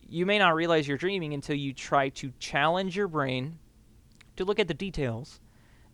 [0.08, 3.60] you may not realize you're dreaming until you try to challenge your brain
[4.36, 5.40] to look at the details,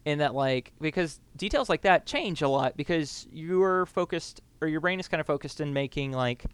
[0.06, 4.80] and that like because details like that change a lot because you're focused or your
[4.80, 6.46] brain is kind of focused in making like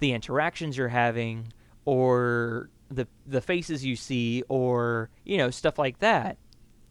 [0.00, 1.52] the interactions you're having
[1.84, 6.36] or the the faces you see or you know stuff like that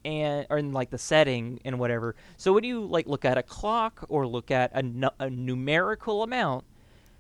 [0.03, 3.43] and or in like the setting and whatever so when you like look at a
[3.43, 6.65] clock or look at a, nu- a numerical amount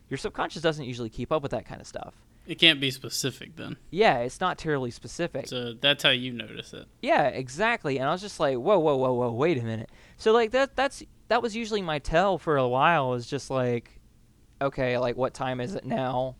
[0.09, 2.13] your subconscious doesn't usually keep up with that kind of stuff
[2.45, 3.77] It can't be specific then.
[3.91, 6.85] yeah it's not terribly specific So that's how you notice it.
[7.01, 7.97] yeah, exactly.
[7.97, 9.89] And I was just like, whoa, whoa, whoa, whoa, wait a minute.
[10.17, 13.99] So like that that's that was usually my tell for a while is just like,
[14.61, 16.35] okay, like what time is it now?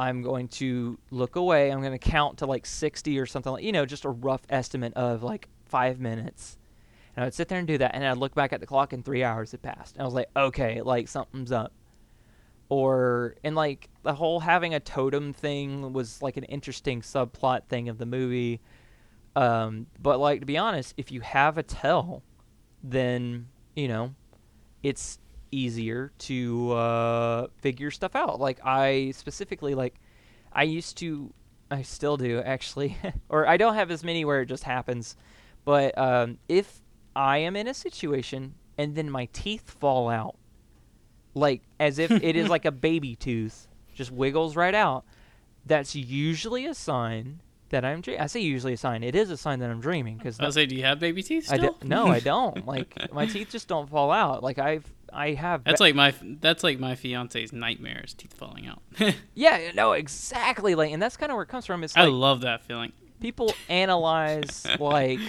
[0.00, 1.70] I'm going to look away.
[1.70, 4.40] I'm going to count to like 60 or something like, you know, just a rough
[4.48, 6.56] estimate of like five minutes.
[7.14, 8.94] And I would sit there and do that, and I'd look back at the clock,
[8.94, 9.96] and three hours had passed.
[9.96, 11.72] And I was like, okay, like something's up.
[12.70, 17.88] Or and like the whole having a totem thing was like an interesting subplot thing
[17.88, 18.60] of the movie.
[19.36, 22.22] Um, but like to be honest, if you have a tell,
[22.82, 24.14] then you know
[24.82, 25.18] it's
[25.50, 28.40] easier to uh, figure stuff out.
[28.40, 29.94] Like I specifically like
[30.52, 31.32] I used to,
[31.70, 32.96] I still do actually,
[33.28, 35.16] or I don't have as many where it just happens.
[35.64, 36.80] But um, if
[37.14, 40.36] I am in a situation and then my teeth fall out,
[41.34, 45.04] like as if it is like a baby tooth, just wiggles right out,
[45.66, 48.20] that's usually a sign that I'm dreaming.
[48.22, 49.02] I say usually a sign.
[49.02, 51.52] It is a sign that I'm dreaming because I say, do you have baby teeth
[51.52, 51.76] I still?
[51.80, 52.66] do, no, I don't.
[52.70, 54.42] Like my teeth just don't fall out.
[54.42, 55.64] Like I've I have.
[55.64, 58.82] That's like my that's like my fiance's nightmares, teeth falling out.
[59.34, 60.74] yeah, no, exactly.
[60.74, 61.84] Like, and that's kind of where it comes from.
[61.84, 62.92] It's I love that feeling.
[63.20, 65.20] people analyze like,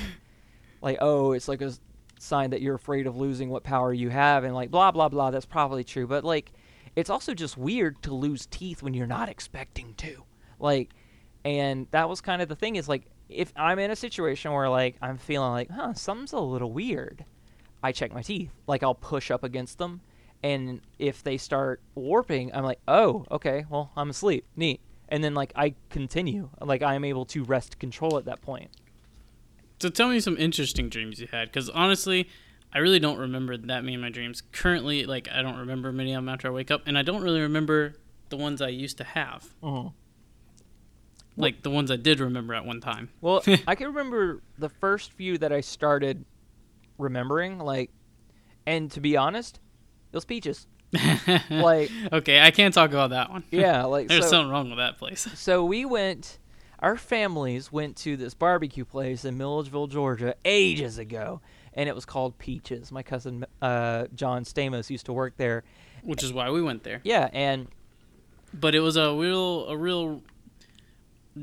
[0.82, 1.74] like oh, it's like a
[2.20, 5.32] sign that you're afraid of losing what power you have, and like blah blah blah.
[5.32, 6.52] That's probably true, but like,
[6.96, 10.24] it's also just weird to lose teeth when you're not expecting to.
[10.60, 10.92] Like,
[11.44, 12.76] and that was kind of the thing.
[12.76, 16.40] Is like if I'm in a situation where like I'm feeling like, huh, something's a
[16.40, 17.26] little weird.
[17.84, 18.52] I check my teeth.
[18.68, 20.02] Like I'll push up against them,
[20.44, 24.46] and if they start warping, I'm like, oh, okay, well I'm asleep.
[24.56, 24.82] Neat.
[25.10, 26.50] And then like I continue.
[26.62, 28.70] Like I am able to wrest control at that point.
[29.80, 32.30] So tell me some interesting dreams you had, because honestly,
[32.74, 34.44] I really don't remember that many of my dreams.
[34.52, 37.22] Currently, like I don't remember many of them after I wake up, and I don't
[37.22, 37.96] really remember
[38.30, 39.90] the ones I used to have, mm-hmm.
[41.36, 43.10] like the ones I did remember at one time.
[43.20, 46.26] Well, I can remember the first few that I started
[47.02, 47.92] remembering, like,
[48.66, 49.60] and to be honest,
[50.12, 50.68] those peaches.
[51.50, 53.44] Like, okay, I can't talk about that one.
[53.52, 55.28] yeah, like There's so, something wrong with that place.
[55.36, 56.38] so we went
[56.80, 61.40] our families went to this barbecue place in Milledgeville, Georgia ages ago.
[61.76, 62.92] and it was called Peaches.
[62.92, 65.64] My cousin uh, John Stamos used to work there.
[66.04, 67.00] which is why we went there.
[67.04, 67.68] Yeah, and
[68.54, 70.24] But it was a real, a real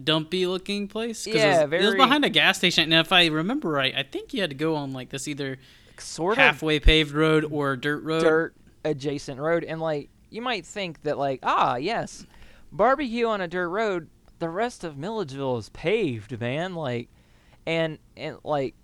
[0.04, 1.26] dumpy looking place.
[1.26, 2.88] Yeah, it was, it was behind a gas station.
[2.88, 5.58] Now, if I remember right, I think you had to go on like this either
[5.98, 8.22] sort of halfway paved road or dirt road.
[8.22, 9.64] dirt adjacent road.
[9.64, 12.26] And like you might think that like ah yes
[12.70, 16.74] barbecue on a dirt road the rest of milledgeville is paved man.
[16.74, 17.08] Like
[17.66, 18.74] and and like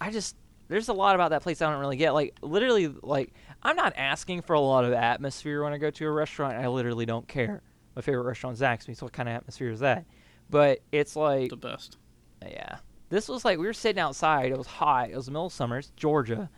[0.00, 0.36] i just
[0.68, 2.14] there's a lot about that place i don't really get.
[2.14, 6.06] Like literally like i'm not asking for a lot of atmosphere when i go to
[6.06, 6.56] a restaurant.
[6.56, 7.62] I literally don't care.
[7.96, 9.02] My favorite restaurant is zaxby's.
[9.02, 10.04] What kind of atmosphere is that
[10.50, 11.96] but it's like The best.
[12.42, 12.78] yeah.
[13.10, 14.50] This was like we were sitting outside.
[14.52, 15.10] It was hot.
[15.10, 15.78] It was the middle of summer.
[15.78, 16.50] It's Georgia,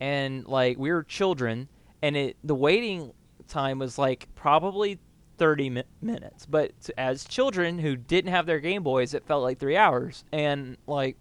[0.00, 1.68] and like we were children,
[2.02, 3.12] and it the waiting
[3.48, 4.98] time was like probably
[5.38, 6.46] thirty mi- minutes.
[6.46, 10.76] But as children who didn't have their Game Boys, it felt like three hours, and
[10.88, 11.16] like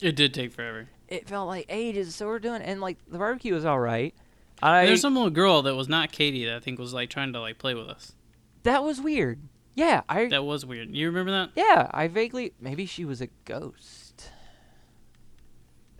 [0.00, 0.88] It did take forever.
[1.08, 2.14] it felt like ages.
[2.14, 4.14] So we're doing, and like the barbecue was all right.
[4.62, 7.32] I There's some little girl that was not Katie that I think was like trying
[7.34, 8.14] to like play with us.
[8.62, 9.40] that was weird.
[9.74, 10.94] Yeah, I That was weird.
[10.94, 11.50] You remember that?
[11.54, 14.30] Yeah, I vaguely maybe she was a ghost.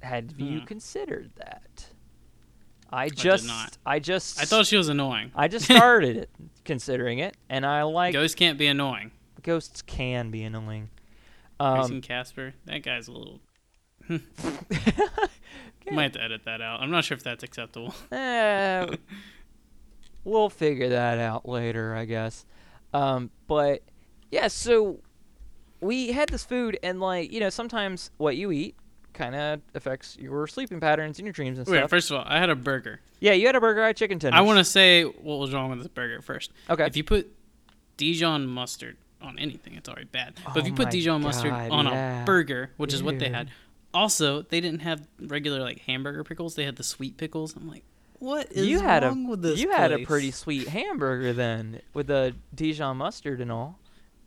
[0.02, 0.64] Had you Hmm.
[0.66, 1.86] considered that?
[2.94, 3.78] I just not.
[3.86, 5.30] I just I thought she was annoying.
[5.34, 6.30] I just started it
[6.64, 9.12] considering it and I like Ghosts can't be annoying.
[9.42, 10.90] ghosts can be annoying.
[11.58, 12.54] Have you Um seen Casper?
[12.66, 13.40] That guy's a little.
[15.90, 16.80] Might have to edit that out.
[16.80, 17.94] I'm not sure if that's acceptable.
[18.10, 18.86] eh,
[20.24, 22.44] we'll figure that out later, I guess.
[22.92, 23.82] Um, but
[24.30, 25.00] yeah, so
[25.80, 28.76] we had this food, and like you know, sometimes what you eat
[29.12, 31.90] kind of affects your sleeping patterns and your dreams and Wait, stuff.
[31.90, 33.00] first of all, I had a burger.
[33.20, 34.38] yeah, you had a burger, I had chicken tenders.
[34.38, 36.50] I want to say what was wrong with this burger first.
[36.70, 36.86] Okay.
[36.86, 37.30] If you put
[37.98, 40.34] Dijon mustard on anything, it's already bad.
[40.44, 42.22] But if Oh you put my Dijon mustard on yeah.
[42.22, 43.50] a burger, which is what they had,
[43.92, 46.54] also they didn't have regular like hamburger pickles.
[46.54, 47.54] They had the sweet pickles.
[47.54, 47.84] I'm like,
[48.22, 49.60] what is you had wrong a with this?
[49.60, 53.78] you had a pretty sweet hamburger then with the Dijon mustard and all.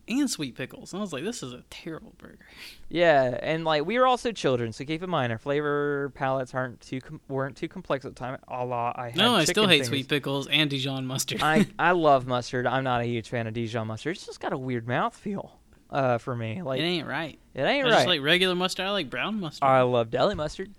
[0.07, 0.93] and sweet pickles.
[0.93, 2.37] And I was like, this is a terrible burger.
[2.87, 6.79] Yeah, and like we were also children, so keep in mind our flavor palettes aren't
[6.81, 8.37] too com- weren't too complex at the time.
[8.47, 8.97] A lot.
[8.99, 9.87] I had No, I still hate fingers.
[9.87, 11.41] sweet pickles and Dijon mustard.
[11.41, 12.67] I I love mustard.
[12.67, 14.15] I'm not a huge fan of Dijon mustard.
[14.17, 15.49] It's just got a weird mouthfeel
[15.89, 16.61] uh, for me.
[16.61, 17.39] Like it it, ain't right.
[17.55, 17.95] It ain't I right.
[17.95, 18.85] just like regular mustard.
[18.85, 19.63] I like brown mustard.
[19.67, 20.71] I love deli mustard.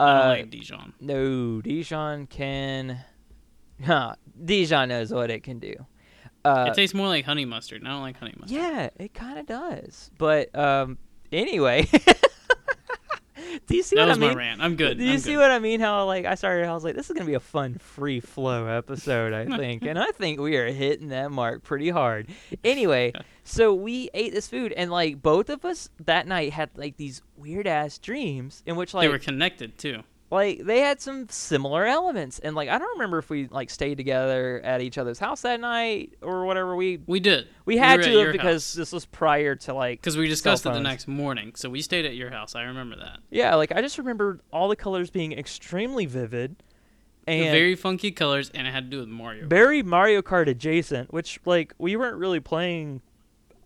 [0.00, 0.92] I don't Uh, like Dijon.
[1.00, 3.00] no, Dijon can.
[3.84, 5.72] Huh, Dijon knows what it can do.
[6.44, 7.80] Uh, it tastes more like honey mustard.
[7.80, 8.58] and I don't like honey mustard.
[8.58, 10.10] yeah, it kind of does.
[10.18, 10.98] But um,
[11.30, 11.86] anyway,
[13.68, 14.30] do you see that what was I mean?
[14.30, 14.60] my rant.
[14.62, 14.98] I'm good.
[14.98, 15.38] Do you I'm see good.
[15.40, 15.78] what I mean?
[15.78, 18.66] How like I started, I was like, this is gonna be a fun, free flow
[18.66, 22.28] episode, I think, and I think we are hitting that mark pretty hard.
[22.64, 23.12] Anyway,
[23.44, 27.22] so we ate this food, and like both of us that night had like these
[27.36, 30.02] weird ass dreams in which like they were connected too.
[30.30, 33.96] Like they had some similar elements, and like I don't remember if we like stayed
[33.96, 36.76] together at each other's house that night or whatever.
[36.76, 37.48] We We did.
[37.64, 40.80] we had at to because this was prior to like because we discussed it the
[40.80, 41.52] next morning.
[41.54, 42.54] So we stayed at your house.
[42.54, 43.20] I remember that.
[43.30, 46.56] yeah, like I just remember all the colors being extremely vivid.
[47.26, 49.46] And very funky colors, and it had to do with Mario.
[49.46, 53.02] very Mario Kart adjacent, which like we weren't really playing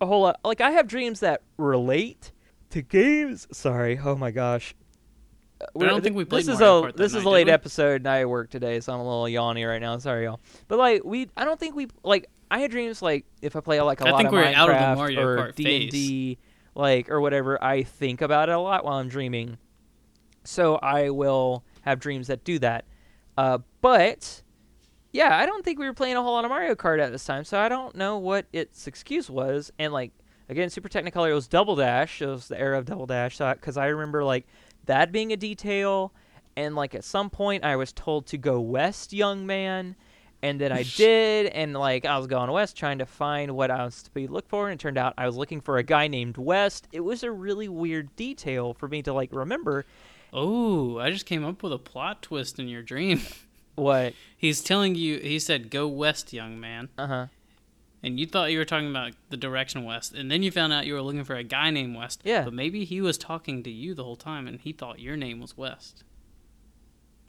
[0.00, 0.40] a whole lot.
[0.44, 2.32] Like I have dreams that relate
[2.70, 3.46] to games.
[3.52, 4.74] Sorry, oh my gosh.
[5.78, 7.48] I don't think we This played is Mario a Kart this is night, a late
[7.48, 9.96] episode, and I work today, so I'm a little yawny right now.
[9.98, 10.40] Sorry, y'all.
[10.68, 12.28] But like we, I don't think we like.
[12.50, 14.14] I had dreams like if I play like a I lot of.
[14.14, 16.38] I think of we're Minecraft out of the Mario or Kart D and D,
[16.74, 17.62] like or whatever.
[17.62, 19.58] I think about it a lot while I'm dreaming,
[20.44, 22.84] so I will have dreams that do that.
[23.36, 24.42] Uh, but
[25.12, 27.24] yeah, I don't think we were playing a whole lot of Mario Kart at this
[27.24, 29.70] time, so I don't know what its excuse was.
[29.78, 30.12] And like
[30.48, 32.20] again, Super Technicolor it was Double Dash.
[32.22, 34.46] It was the era of Double Dash, so because I remember like
[34.86, 36.12] that being a detail.
[36.56, 39.96] And like at some point, I was told to go west, young man,
[40.42, 41.46] and then I did.
[41.46, 44.50] And like I was going west, trying to find what I was to be looked
[44.50, 44.68] for.
[44.68, 46.88] And it turned out I was looking for a guy named West.
[46.92, 49.86] It was a really weird detail for me to like remember.
[50.32, 53.22] Oh, I just came up with a plot twist in your dream.
[53.74, 54.14] What?
[54.36, 55.18] He's telling you.
[55.18, 57.26] He said, "Go west, young man," Uh huh.
[58.02, 60.86] And you thought you were talking about the direction west, and then you found out
[60.86, 62.20] you were looking for a guy named West.
[62.24, 62.44] Yeah.
[62.44, 65.40] But maybe he was talking to you the whole time, and he thought your name
[65.40, 66.04] was West.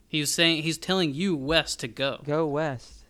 [0.08, 2.20] He was saying he's telling you West to go.
[2.24, 3.04] Go west.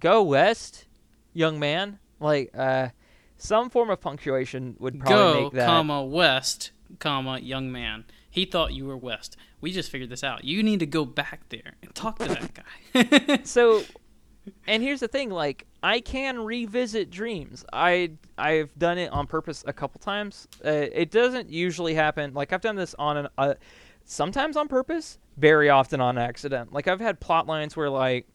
[0.00, 0.86] Go west,
[1.32, 1.98] young man.
[2.20, 2.88] Like uh,
[3.36, 5.66] some form of punctuation would probably Go, make that.
[5.66, 8.04] comma West, comma young man.
[8.28, 9.36] He thought you were West.
[9.60, 10.44] We just figured this out.
[10.44, 13.40] You need to go back there and talk to that guy.
[13.44, 13.82] so
[14.66, 17.64] and here's the thing like i can revisit dreams.
[17.72, 20.48] I i've done it on purpose a couple times.
[20.64, 23.54] Uh, it doesn't usually happen like i've done this on an uh,
[24.04, 26.72] sometimes on purpose very often on accident.
[26.72, 28.26] Like I've had plot lines where like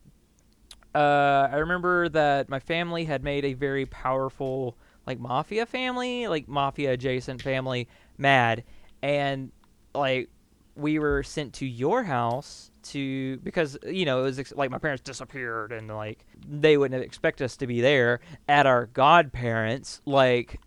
[0.95, 6.47] uh, I remember that my family had made a very powerful like mafia family, like
[6.47, 8.63] mafia adjacent family, mad,
[9.01, 9.51] and
[9.93, 10.29] like
[10.75, 14.77] we were sent to your house to because you know it was ex- like my
[14.77, 20.59] parents disappeared and like they wouldn't expect us to be there at our godparents like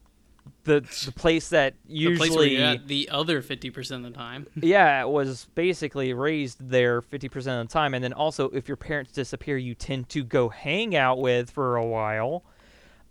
[0.66, 4.46] the the place that the usually at the other fifty percent of the time.
[4.56, 7.94] yeah, it was basically raised there 50% of the time.
[7.94, 11.76] And then also, if your parents disappear, you tend to go hang out with for
[11.76, 12.44] a while.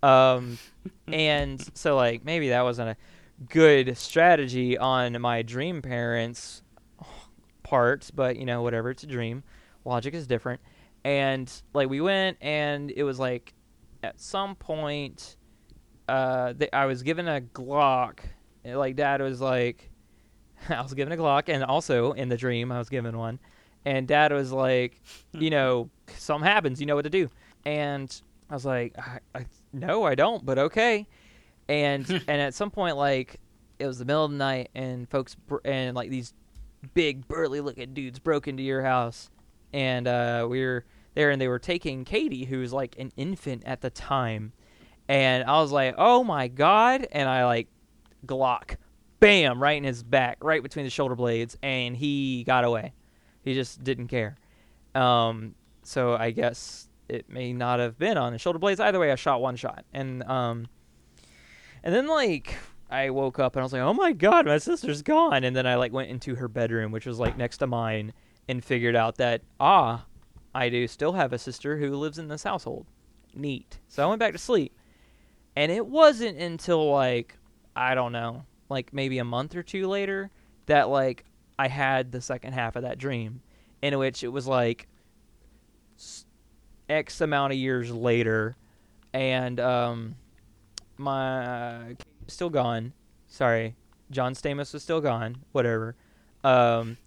[0.03, 0.59] Um,
[1.07, 2.97] and so, like, maybe that wasn't a
[3.49, 6.61] good strategy on my dream parents'
[7.65, 9.43] part, but, you know, whatever, it's a dream.
[9.83, 10.61] Logic is different.
[11.03, 13.53] And, like, we went, and it was like,
[14.03, 15.35] at some point,
[16.07, 18.19] uh, they, I was given a Glock.
[18.63, 19.91] and, Like, dad was like,
[20.69, 23.39] I was given a Glock, and also in the dream, I was given one.
[23.85, 25.01] And dad was like,
[25.33, 27.29] you know, something happens, you know what to do.
[27.65, 28.09] And
[28.49, 31.07] I was like, I, I, no, I don't, but okay.
[31.67, 33.39] And and at some point, like,
[33.77, 36.33] it was the middle of the night, and folks br- and like these
[36.93, 39.29] big burly looking dudes broke into your house,
[39.73, 43.63] and uh, we were there, and they were taking Katie, who was like an infant
[43.65, 44.53] at the time,
[45.07, 47.67] and I was like, oh my god, and I like
[48.25, 48.77] Glock,
[49.19, 52.93] bam, right in his back, right between the shoulder blades, and he got away.
[53.43, 54.37] He just didn't care.
[54.93, 58.79] Um, so I guess it may not have been on the shoulder blades.
[58.79, 60.67] Either way, I shot one shot, and um,
[61.83, 62.55] and then like
[62.95, 65.43] I woke up and I was like, oh my god, my sister's gone.
[65.43, 68.13] And then I like went into her bedroom, which was like next to mine,
[68.47, 70.05] and figured out that ah,
[70.53, 72.85] I do still have a sister who lives in this household.
[73.33, 73.79] Neat.
[73.89, 74.73] So I went back to sleep,
[75.57, 77.37] and it wasn't until like
[77.75, 80.31] I don't know, like maybe a month or two later,
[80.67, 81.25] that like
[81.59, 83.41] I had the second half of that dream,
[83.81, 84.87] in which it was like
[86.87, 88.55] X amount of years later,
[89.13, 90.15] and um,
[90.97, 92.93] my still gone.
[93.27, 93.75] Sorry,
[94.11, 95.37] John Stamos was still gone.
[95.51, 95.95] Whatever.
[96.43, 96.97] Um,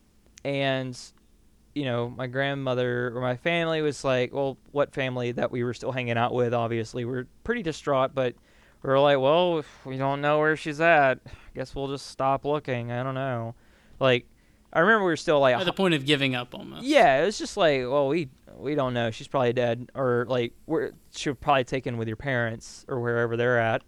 [0.44, 0.98] and
[1.74, 5.74] you know, my grandmother or my family was like, well, what family that we were
[5.74, 6.52] still hanging out with?
[6.52, 8.34] Obviously, we are pretty distraught, but
[8.82, 12.06] we were like, well, if we don't know where she's at, I guess we'll just
[12.08, 12.90] stop looking.
[12.90, 13.54] I don't know.
[14.00, 14.26] Like,
[14.72, 16.84] I remember we were still like, At the point of giving up almost.
[16.84, 19.12] yeah, it was just like, well, we we don't know.
[19.12, 23.36] She's probably dead, or like we're she was probably taken with your parents or wherever
[23.36, 23.82] they're at.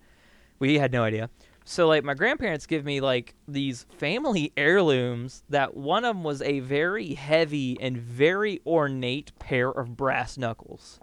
[0.61, 1.31] We had no idea.
[1.65, 6.43] So like my grandparents give me like these family heirlooms that one of them was
[6.43, 11.01] a very heavy and very ornate pair of brass knuckles.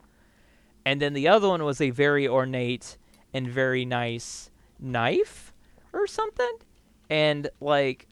[0.85, 2.97] And then the other one was a very ornate
[3.33, 4.49] and very nice
[4.79, 5.53] knife
[5.91, 6.57] or something.
[7.09, 8.07] And like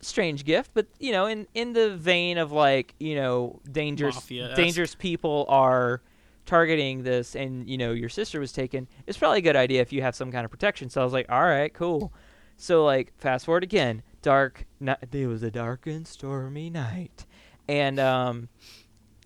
[0.00, 4.56] strange gift, but you know, in in the vein of like, you know, dangerous Mafia-esque.
[4.56, 6.02] dangerous people are
[6.46, 9.92] targeting this and you know your sister was taken it's probably a good idea if
[9.92, 12.12] you have some kind of protection so i was like all right cool
[12.56, 17.24] so like fast forward again dark ni- it was a dark and stormy night
[17.66, 18.48] and um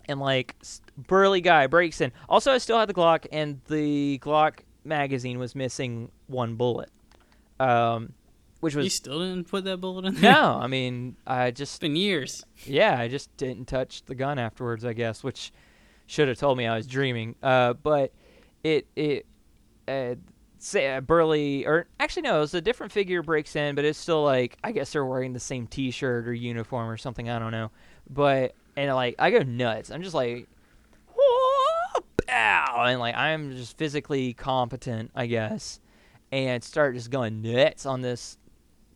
[0.09, 0.55] and like
[1.09, 5.55] burly guy breaks in also i still had the glock and the glock magazine was
[5.57, 6.91] missing one bullet
[7.61, 8.13] um
[8.61, 10.33] which was You still didn't put that bullet in there?
[10.33, 12.45] no i mean i It's just been years.
[12.65, 15.53] yeah, I just didn't touch the gun afterwards, I guess, which
[16.09, 17.37] should have told me I was dreaming.
[17.41, 18.13] Uh, but
[18.65, 19.27] it it
[19.87, 20.17] uh,
[20.59, 23.99] say uh, Burley or actually no, it was a different figure breaks in, but it's
[23.99, 27.31] still like I guess they're wearing the same T-shirt or uniform or something.
[27.31, 27.71] I don't know,
[28.11, 29.91] but and like I go nuts.
[29.91, 30.49] I'm just like.
[31.15, 32.85] "Whoa, Pow!
[32.87, 35.81] And like I'm just physically competent, I guess,
[36.33, 38.39] and start just going nuts on this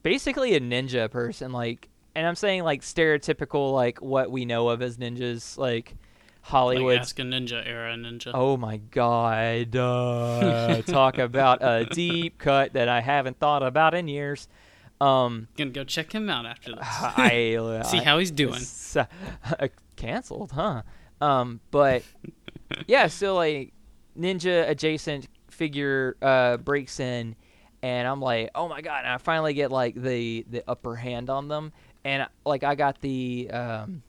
[0.03, 4.83] basically a ninja person like and i'm saying like stereotypical like what we know of
[4.83, 5.95] as ninjas like
[6.43, 8.31] hollywood Like Ask a Ninja era ninja.
[8.35, 14.09] oh my god uh, talk about a deep cut that i haven't thought about in
[14.09, 14.49] years
[15.01, 16.85] um Gonna go check him out after this.
[16.85, 18.61] i See how he's doing.
[18.97, 20.83] uh, canceled huh
[21.21, 22.03] um but
[22.87, 23.73] yeah so like
[24.19, 27.37] ninja adjacent figure uh breaks in
[27.83, 31.31] and i'm like oh my god and i finally get like the the upper hand
[31.31, 31.73] on them
[32.05, 34.03] and like i got the um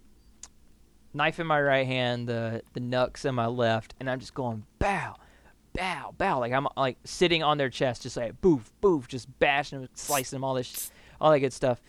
[1.14, 4.64] knife in my right hand the the knucks in my left and i'm just going
[4.80, 5.16] bow
[5.74, 6.39] bow bow.
[6.39, 10.38] Like i'm like sitting on their chest just like boof boof just bashing them slicing
[10.38, 11.82] them all this all that good stuff.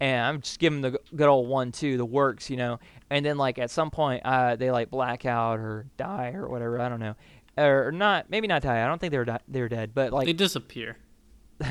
[0.00, 2.78] And i'm just giving them the good old one two the works you know?
[3.10, 6.80] And then like at some point uh they like black out or die or whatever
[6.80, 7.14] i don't know.
[7.58, 10.12] Or not maybe not die i don't think they were di- they were dead but
[10.12, 10.96] like they disappear.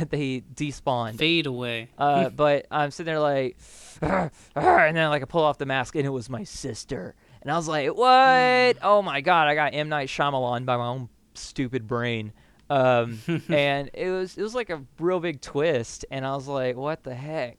[0.09, 1.17] They despawned.
[1.17, 1.89] Fade away.
[1.97, 3.57] Uh, but I'm sitting there like,
[4.01, 7.55] and then like I pull off the mask and it was my sister, and I
[7.55, 8.77] was like, what?
[8.81, 9.47] Oh my god!
[9.47, 12.33] I got M Night Shyamalan by my own stupid brain.
[12.69, 13.19] Um,
[13.49, 17.03] and it was it was like a real big twist, and I was like, what
[17.03, 17.57] the heck?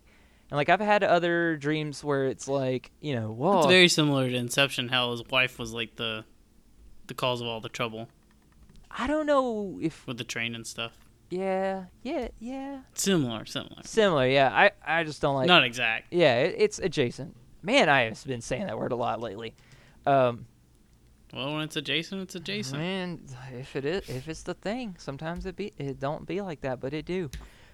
[0.50, 4.28] And like I've had other dreams where it's like, you know, whoa, It's very similar
[4.28, 4.88] to Inception.
[4.88, 6.24] How his wife was like the
[7.06, 8.08] the cause of all the trouble
[8.96, 10.92] I don't know if with the train and stuff.
[11.32, 13.82] Yeah, yeah, yeah, Similar, similar.
[13.84, 14.26] similar.
[14.26, 15.46] Yeah, I I just don't like.
[15.48, 16.12] Not exact.
[16.12, 17.34] Yeah, it, it's adjacent.
[17.62, 19.54] Man, I have been saying that word a lot lately.
[20.04, 20.46] Um,
[21.32, 22.78] Well, when it's adjacent, it's adjacent.
[22.78, 23.20] Man,
[23.58, 26.80] if it is, if it's the thing, sometimes it be it don't be like that,
[26.80, 27.30] but it do.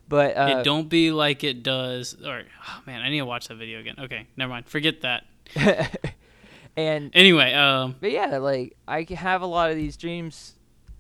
[0.08, 2.14] But uh, it don't be like it does.
[2.24, 3.96] Or oh man, I need to watch that video again.
[3.98, 4.66] Okay, never mind.
[4.66, 5.24] Forget that.
[6.76, 10.54] and Anyway, um, but yeah, like I have a lot of these dreams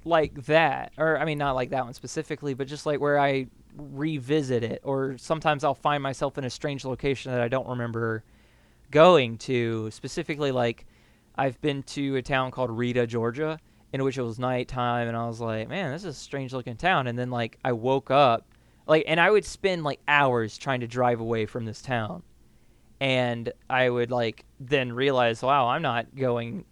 [0.04, 3.46] like that, or I mean, not like that one specifically, but just like where I
[3.76, 8.24] revisit it, or sometimes I'll find myself in a strange location that I don't remember
[8.90, 9.90] going to.
[9.90, 10.86] Specifically, like
[11.36, 13.58] I've been to a town called Rita, Georgia,
[13.92, 16.76] in which it was nighttime, and I was like, man, this is a strange looking
[16.76, 17.06] town.
[17.06, 18.46] And then like I woke up,
[18.86, 22.22] like, and I would spend like hours trying to drive away from this town,
[23.00, 26.64] and I would like then realize, wow, I'm not going.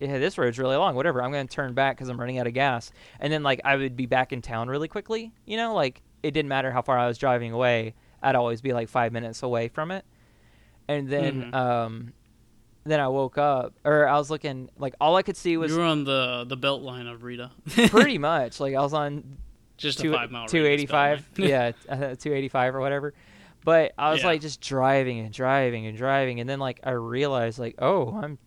[0.00, 0.94] Yeah, this road's really long.
[0.94, 2.92] Whatever, I'm going to turn back because I'm running out of gas.
[3.18, 5.32] And then like I would be back in town really quickly.
[5.46, 7.94] You know, like it didn't matter how far I was driving away.
[8.22, 10.04] I'd always be like five minutes away from it.
[10.88, 11.54] And then Mhm.
[11.54, 12.12] um,
[12.84, 15.78] then I woke up, or I was looking like all I could see was you
[15.78, 17.50] were on the the belt line of Rita.
[17.88, 19.38] pretty much like I was on
[19.76, 20.46] Just two a five mile.
[20.46, 23.14] two eighty five, yeah, uh, two eighty five or whatever.
[23.64, 24.26] But I was Yeah.
[24.28, 28.38] like just driving and driving and driving, and then like I realized like, oh, I'm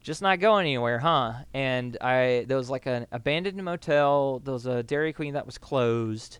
[0.00, 1.32] just not going anywhere, huh?
[1.54, 4.40] And I there was like an abandoned motel.
[4.40, 6.38] There was a Dairy Queen that was closed,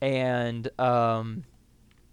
[0.00, 1.44] and um,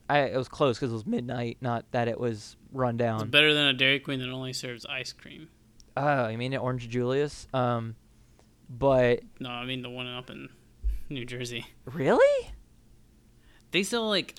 [0.09, 3.21] I it was closed because it was midnight, not that it was run down.
[3.21, 5.49] It's better than a Dairy Queen that only serves ice cream.
[5.97, 7.47] Oh, you mean at Orange Julius?
[7.53, 7.95] Um,
[8.69, 10.49] but No, I mean the one up in
[11.09, 11.65] New Jersey.
[11.85, 12.51] really,
[13.71, 14.35] They sell like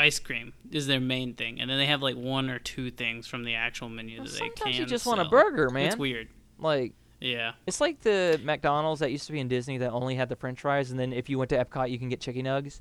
[0.00, 3.26] ice cream is their main thing, and then they have like one or two things
[3.26, 5.86] from the actual menu Well, that they sometimes you just want a burger, man.
[5.88, 6.28] It's weird.
[6.58, 6.94] like.
[7.22, 7.52] Yeah.
[7.66, 10.62] It's like the McDonald's that used to be in Disney that only had the French
[10.62, 12.80] fries, and then if you went to Epcot, you can get chicken nuggets.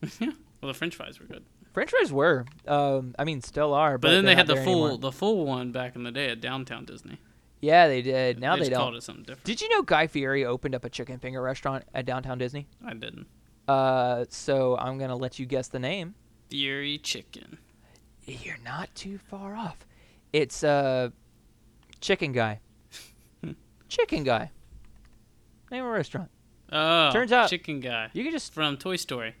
[0.20, 3.98] well, the French fries were good, French fries were, um, I mean, still are.
[3.98, 4.98] but, But, then they're had the full anymore.
[4.98, 7.18] the full one back in the day at Downtown Disney.
[7.60, 8.40] Yeah, they did.
[8.40, 8.98] Now they they, just called don't.
[8.98, 9.44] it something different.
[9.44, 12.66] Did you know Guy Fieri opened up a chicken finger restaurant at downtown Disney?
[12.84, 13.26] I didn't.
[13.68, 16.14] Uh, so I'm gonna let you guess the name.
[16.52, 17.56] Fury Chicken.
[18.26, 19.78] You're not too far off.
[20.34, 21.08] It's uh,
[22.02, 22.60] Chicken Guy.
[23.88, 24.50] chicken Guy.
[25.70, 26.30] Name of a restaurant.
[26.70, 28.52] Oh, Turns out- Chicken Guy You can just.
[28.52, 29.34] from Toy Story.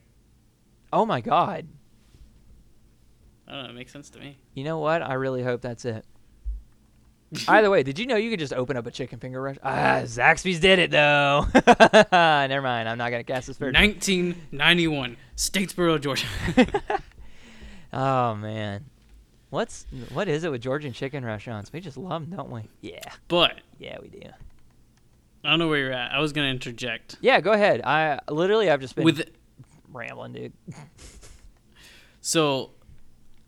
[0.90, 1.68] Oh my God.
[3.46, 3.68] I don't know.
[3.70, 4.38] It makes sense to me.
[4.54, 5.02] You know what?
[5.02, 6.06] I really hope that's it.
[7.48, 9.76] Either way, did you know you could just open up a chicken finger restaurant?
[9.76, 11.46] Ah, Zaxby's did it though.
[12.12, 12.88] Never mind.
[12.88, 13.66] I'm not gonna cast this for.
[13.72, 16.26] 1991, Statesboro, Georgia.
[17.94, 18.86] Oh man,
[19.50, 21.70] what's what is it with Georgian chicken restaurants?
[21.70, 22.62] We just love them, don't we?
[22.80, 24.22] Yeah, but yeah, we do.
[25.44, 26.10] I don't know where you're at.
[26.10, 27.82] I was gonna interject Yeah, go ahead.
[27.84, 29.28] I literally I've just been with.
[29.92, 30.52] rambling, dude.
[32.22, 32.70] So,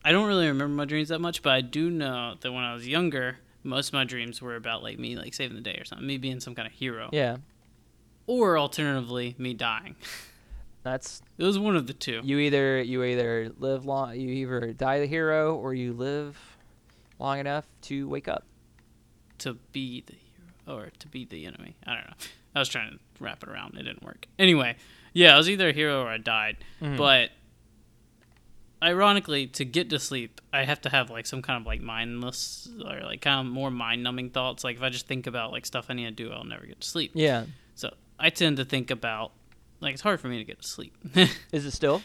[0.04, 2.74] I don't really remember my dreams that much, but I do know that when I
[2.74, 5.84] was younger, most of my dreams were about like me like saving the day or
[5.84, 7.38] something, me being some kind of hero, Yeah,
[8.26, 9.96] or alternatively me dying.
[10.82, 12.20] that's It was one of the two.
[12.22, 16.38] you either you either live long, you either die the hero or you live
[17.18, 18.44] long enough to wake up.
[19.38, 21.76] to be the hero or to be the enemy.
[21.86, 22.16] I don't know.
[22.54, 23.74] I was trying to wrap it around.
[23.76, 24.26] It didn't work.
[24.38, 24.76] Anyway,
[25.12, 26.58] yeah, I was either a hero or I died.
[26.80, 26.96] Mhm.
[26.96, 27.30] But
[28.84, 32.68] ironically, to get to sleep, I have to have like some kind of like mindless
[32.86, 34.62] or like kind of more mind numbing thoughts.
[34.62, 36.80] Like if I just think about like stuff I need to do, I'll never get
[36.82, 37.12] to sleep.
[37.14, 39.32] Yeah, So I tend to think about
[39.80, 40.94] like it's hard for me to get to sleep.
[41.52, 42.02] is it still?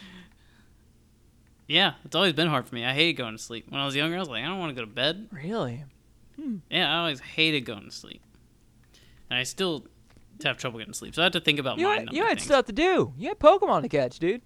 [1.67, 2.83] yeah, it's always been hard for me.
[2.85, 3.65] I hated going to sleep.
[3.69, 5.27] When I was younger, I was like, I don't want to go to bed.
[5.31, 5.83] Really?
[6.35, 6.57] Hmm.
[6.69, 8.21] Yeah, I always hated going to sleep,
[9.29, 9.85] and I still
[10.43, 11.13] have trouble getting to sleep.
[11.15, 12.09] So I have to think about You mind.
[12.09, 13.13] had, you had stuff to do.
[13.17, 14.41] You had Pokemon to catch, dude.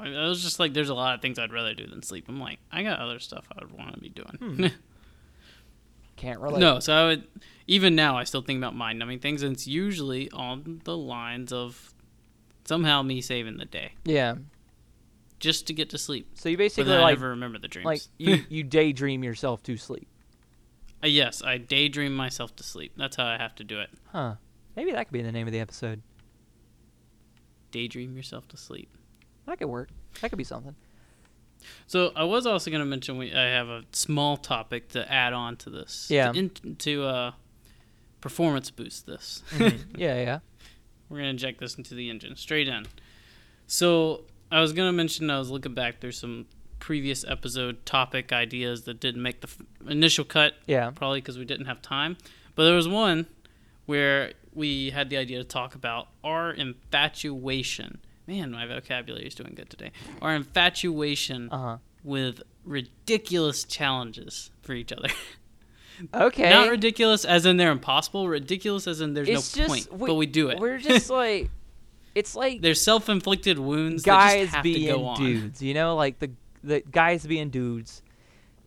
[0.00, 2.26] I I was just like, there's a lot of things I'd rather do than sleep.
[2.28, 4.36] I'm like, I got other stuff I would want to be doing.
[4.38, 4.66] Hmm.
[6.16, 6.60] Can't relate.
[6.60, 7.24] no, so I would.
[7.66, 11.52] Even now, I still think about mind numbing things, and it's usually on the lines
[11.52, 11.94] of
[12.64, 14.34] somehow me saving the day Yeah.
[15.38, 16.28] just to get to sleep.
[16.34, 17.86] So you basically then I like never remember the dreams.
[17.86, 20.08] like you you daydream yourself to sleep.
[21.02, 22.92] Uh, yes, I daydream myself to sleep.
[22.96, 23.88] That's how I have to do it.
[24.12, 24.34] Huh.
[24.76, 26.02] Maybe that could be the name of the episode.
[27.70, 28.94] daydream yourself to sleep.
[29.50, 29.88] That could work.
[30.20, 30.76] That could be something.
[31.88, 35.32] So I was also going to mention we I have a small topic to add
[35.32, 36.06] on to this.
[36.08, 36.30] Yeah.
[36.30, 37.32] To, in, to uh,
[38.20, 39.42] performance boost this.
[39.50, 39.80] Mhm.
[39.96, 40.38] yeah, yeah.
[41.08, 42.86] We're gonna inject this into the engine straight in.
[43.66, 44.22] So
[44.52, 45.98] I was gonna mention I was looking back.
[45.98, 46.46] There's some
[46.78, 50.90] previous episode topic ideas that didn't make the f- initial cut, Yeah.
[50.92, 52.16] probably because we didn't have time.
[52.54, 53.26] But there was one
[53.86, 57.98] where we had the idea to talk about our infatuation.
[58.30, 59.90] Man, my vocabulary is doing good today.
[60.22, 61.76] Our infatuation Uh huh.
[62.04, 65.08] with ridiculous challenges for each other.
[66.14, 66.48] Okay.
[66.48, 68.26] Not ridiculous as in they're impossible.
[68.26, 70.58] Ridiculous as in there's It's no just- point, we- but we do it.
[70.58, 71.50] We're just like,
[72.14, 75.60] it's like They're self-inflicted wounds guys that just have to being dudes.
[75.60, 76.30] You know, like the
[76.64, 78.00] the guys being dudes.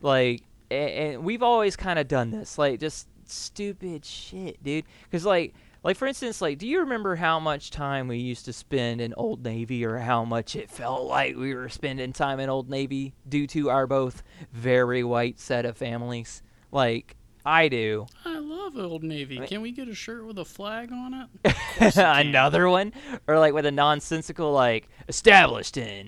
[0.02, 4.86] Like, and, and we've always kind of done this, like just stupid shit, dude.
[5.10, 5.56] Because like.
[5.84, 9.14] Like for instance, like, do you remember how much time we used to spend in
[9.16, 13.14] Old Navy, or how much it felt like we were spending time in Old Navy
[13.28, 14.24] due to our both
[14.54, 16.42] very white set of families?
[16.72, 18.08] Like, I do.
[18.24, 19.40] I love Old Navy.
[19.46, 21.14] Can we get a shirt with a flag on
[21.44, 21.56] it?
[21.78, 22.28] course you can.
[22.28, 22.94] another one
[23.28, 26.08] or like with a nonsensical like established in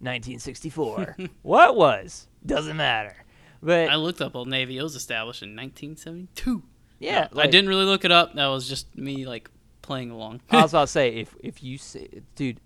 [0.00, 3.16] 1964 what was doesn't matter
[3.62, 4.76] but I looked up Old Navy.
[4.76, 6.64] It was established in 1972.
[7.02, 8.34] Yeah No, I didn't really look it up.
[8.34, 9.50] That was just me like
[9.82, 10.40] playing along.
[10.50, 12.60] I was about to say if if you say dude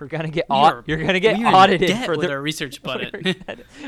[0.00, 2.40] we're gonna get We are- you're gonna get we are in audited for the our
[2.42, 3.36] research budget.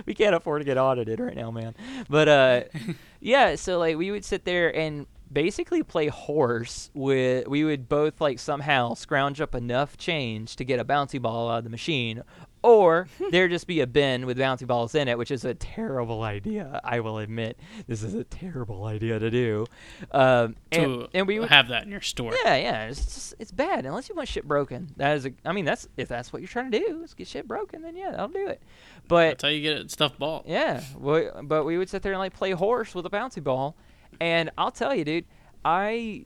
[0.07, 1.75] we can't afford to get audited right now man
[2.09, 2.61] but uh
[3.21, 8.19] yeah so like we would sit there and basically play horse with we would both
[8.23, 12.23] like somehow scrounge up enough change to get a bouncy ball out of the machine
[12.63, 16.23] or there'd just be a bin with bouncy balls in it which is a terrible
[16.23, 19.65] idea i will admit this is a terrible idea to do
[20.13, 22.35] um and, to and we would have that in your store.
[22.45, 22.85] yeah, yeah.
[22.87, 24.89] It's just it's bad unless you want shit broken.
[24.97, 27.27] That is, a, I mean, that's if that's what you're trying to do is get
[27.27, 28.63] shit broken, then yeah, I'll do it.
[29.09, 30.45] But That's how you get it stuff ball.
[30.47, 33.75] yeah, we, but we would sit there and like play horse with a bouncy ball,
[34.21, 35.25] and I'll tell you, dude,
[35.65, 36.25] I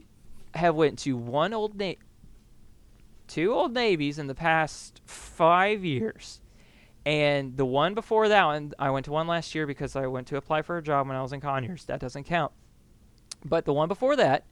[0.55, 1.95] have went to one old na-
[3.27, 6.41] two old navies in the past five years.
[7.05, 10.29] And the one before that one, I went to one last year because I went
[10.29, 11.85] to apply for a job when I was in Conyers.
[11.87, 12.53] That doesn't count.
[13.45, 14.45] But the one before that,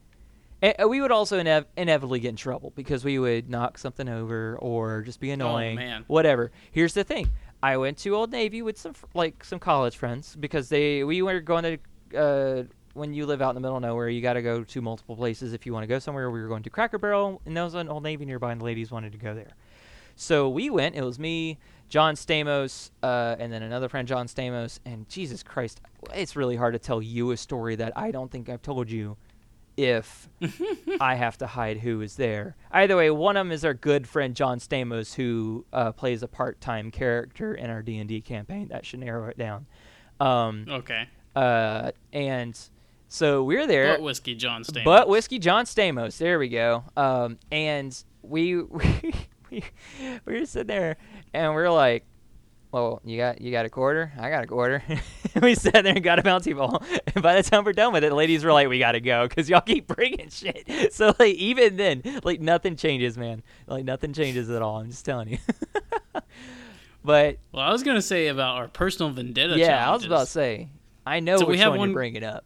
[0.62, 4.56] uh, we would also inev- inevitably get in trouble because we would knock something over
[4.58, 6.04] or just be annoying, man.
[6.08, 6.50] whatever.
[6.72, 7.30] Here's the thing:
[7.62, 11.40] I went to Old Navy with some like some college friends because they we were
[11.40, 11.78] going
[12.12, 12.18] to.
[12.18, 12.64] Uh,
[12.94, 15.16] when you live out in the middle of nowhere, you got to go to multiple
[15.16, 16.30] places if you want to go somewhere.
[16.30, 18.64] We were going to Cracker Barrel, and there was an Old Navy nearby, and the
[18.64, 19.52] ladies wanted to go there.
[20.16, 20.96] So we went.
[20.96, 24.78] It was me, John Stamos, uh, and then another friend, John Stamos.
[24.84, 25.80] And Jesus Christ,
[26.14, 29.16] it's really hard to tell you a story that I don't think I've told you
[29.76, 30.28] if
[31.00, 32.54] I have to hide who is there.
[32.70, 36.28] Either way, one of them is our good friend John Stamos, who uh, plays a
[36.28, 38.68] part-time character in our D and D campaign.
[38.68, 39.66] That should narrow it down.
[40.18, 41.08] Um, Okay.
[41.34, 42.58] uh, and
[43.12, 43.92] so we're there.
[43.94, 44.84] But whiskey John Stamos.
[44.84, 46.16] But whiskey John Stamos.
[46.16, 46.84] There we go.
[46.96, 47.92] Um, and
[48.22, 49.12] we we
[49.50, 49.64] we
[50.24, 50.96] we were sitting there,
[51.34, 52.04] and we are like,
[52.72, 54.12] "Well, you got you got a quarter?
[54.18, 54.82] I got a quarter."
[55.42, 56.82] we sat there and got a bouncy ball.
[57.12, 59.26] And by the time we're done with it, the ladies were like, "We gotta go
[59.26, 63.42] because y'all keep bringing shit." So like even then, like nothing changes, man.
[63.66, 64.78] Like nothing changes at all.
[64.78, 65.38] I'm just telling you.
[67.04, 69.58] but Well, I was gonna say about our personal vendetta.
[69.58, 70.68] yeah, I was about to say,
[71.06, 72.44] I know So we which have one one- you're bringing up.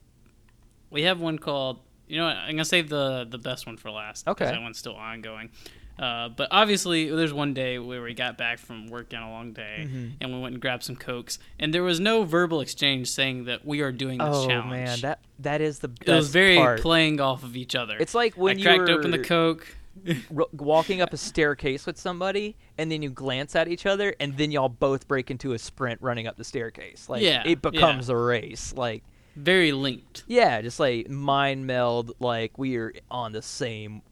[0.95, 1.81] We have one called.
[2.09, 2.37] You know, what?
[2.37, 4.27] I'm gonna save the the best one for last.
[4.29, 4.47] Okay.
[4.47, 5.51] That one's still ongoing.
[5.99, 9.87] Uh, but obviously, there's one day where we got back from working a long day,
[9.89, 10.13] Mhm.
[10.21, 13.65] and we went and grabbed some cokes, and there was no verbal exchange saying that
[13.65, 14.71] we are doing this Oh challenge.
[14.73, 16.81] man, that that is the best it was very part.
[16.81, 17.97] playing off of each other.
[17.99, 19.67] It's like when I you cracked open the coke.
[20.53, 24.51] walking up a staircase with somebody, and then you glance at each other, and then
[24.51, 27.09] y'all both break into a sprint running up the staircase.
[27.09, 28.75] Like Yeah, it becomes a race.
[28.77, 29.05] Like
[29.37, 30.25] very linked.
[30.27, 32.13] yeah, just like mind meld.
[32.21, 34.03] Like we are on the same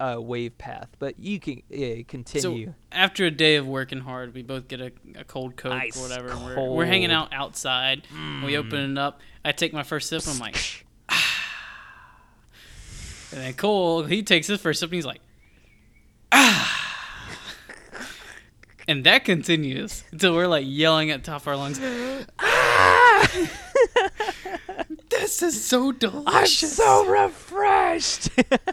[0.00, 0.88] uh, wave path.
[0.98, 2.66] But you can uh, continue.
[2.66, 5.96] So after a day of working hard, we both get a, a cold coke Ice
[5.96, 6.28] or whatever.
[6.30, 8.06] And we're, we're hanging out outside.
[8.44, 9.20] We open it up.
[9.44, 10.22] I take my first sip.
[10.26, 10.84] I'm like,
[13.32, 15.20] and then Cole he takes his first sip and he's like,
[16.32, 16.74] ah.
[18.86, 21.78] And that continues until we're like yelling at the top of our lungs.
[25.10, 26.78] this is so delicious.
[26.78, 28.30] I'm so refreshed.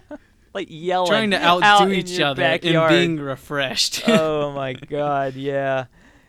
[0.54, 2.92] like yelling, trying to outdo in each other backyard.
[2.92, 4.04] and being refreshed.
[4.08, 5.86] oh my god, yeah,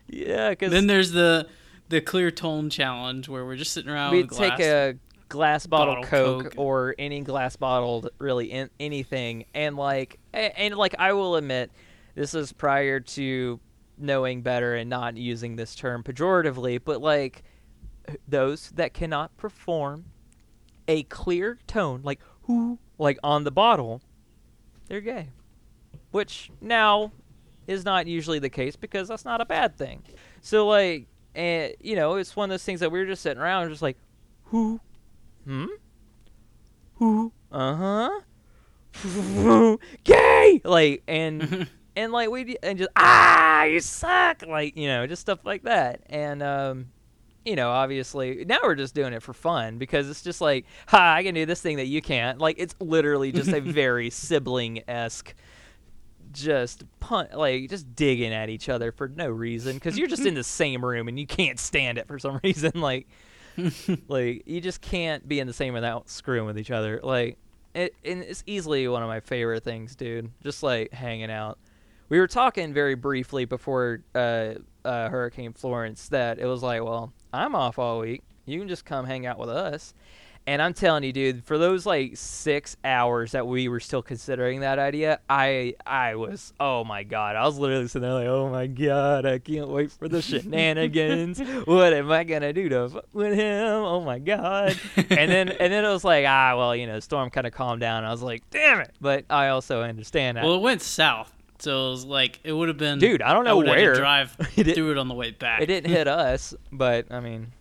[0.08, 0.50] yeah.
[0.50, 1.48] Because Then there's the
[1.88, 4.96] the clear tone challenge where we're just sitting around we'd with take a
[5.28, 6.54] glass bottle, bottle coke, Coke.
[6.56, 11.70] or any glass bottle really in, anything and like and, and like i will admit
[12.14, 13.60] this is prior to
[13.98, 17.42] knowing better and not using this term pejoratively, but like
[18.28, 20.06] those that cannot perform
[20.88, 24.00] a clear tone, like who, like on the bottle,
[24.88, 25.28] they're gay.
[26.10, 27.12] Which now
[27.66, 30.02] is not usually the case because that's not a bad thing.
[30.40, 33.42] So like, and you know, it's one of those things that we were just sitting
[33.42, 33.96] around, just like,
[34.44, 34.80] who,
[35.44, 35.66] hmm,
[36.94, 38.10] who, uh
[39.02, 45.06] huh, gay, like, and and like we and just ah, you suck, like you know,
[45.06, 46.86] just stuff like that, and um.
[47.46, 51.14] You know, obviously, now we're just doing it for fun because it's just like, ha,
[51.14, 52.38] I can do this thing that you can't.
[52.38, 55.34] Like, it's literally just a very sibling esque
[56.32, 60.34] just punt like just digging at each other for no reason because you're just in
[60.34, 62.72] the same room and you can't stand it for some reason.
[62.86, 63.08] Like
[64.06, 67.00] like you just can't be in the same room without screwing with each other.
[67.02, 67.38] Like
[67.74, 71.58] it and it's easily one of my favorite things dude just like hanging out.
[72.08, 77.12] We were talking very briefly before uh, uh, hurricane florence that it was like well
[77.32, 79.94] i'm off all week you can just come hang out with us
[80.48, 84.60] and I'm telling you, dude, for those like six hours that we were still considering
[84.60, 88.48] that idea, I I was oh my god, I was literally sitting there like, oh
[88.48, 91.40] my god, I can't wait for the shenanigans.
[91.64, 93.66] what am I gonna do to fuck with him?
[93.66, 94.78] Oh my god.
[94.96, 97.80] and then and then it was like, ah, well, you know, storm kind of calmed
[97.80, 98.04] down.
[98.04, 98.94] I was like, damn it.
[99.00, 100.44] But I also understand that.
[100.44, 102.98] Well, it went south, so it was like it would have been.
[102.98, 103.94] Dude, I don't know would have to where.
[103.94, 105.62] drive It- through it on the way back.
[105.62, 107.52] it didn't hit us, but I mean,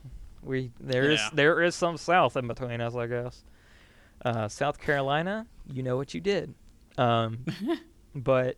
[0.43, 1.29] we there is Yeah.
[1.33, 3.43] there is some south in between us, I guess.
[4.23, 6.53] Uh, South Carolina, you know what you did.
[6.97, 7.45] Um,
[8.15, 8.55] but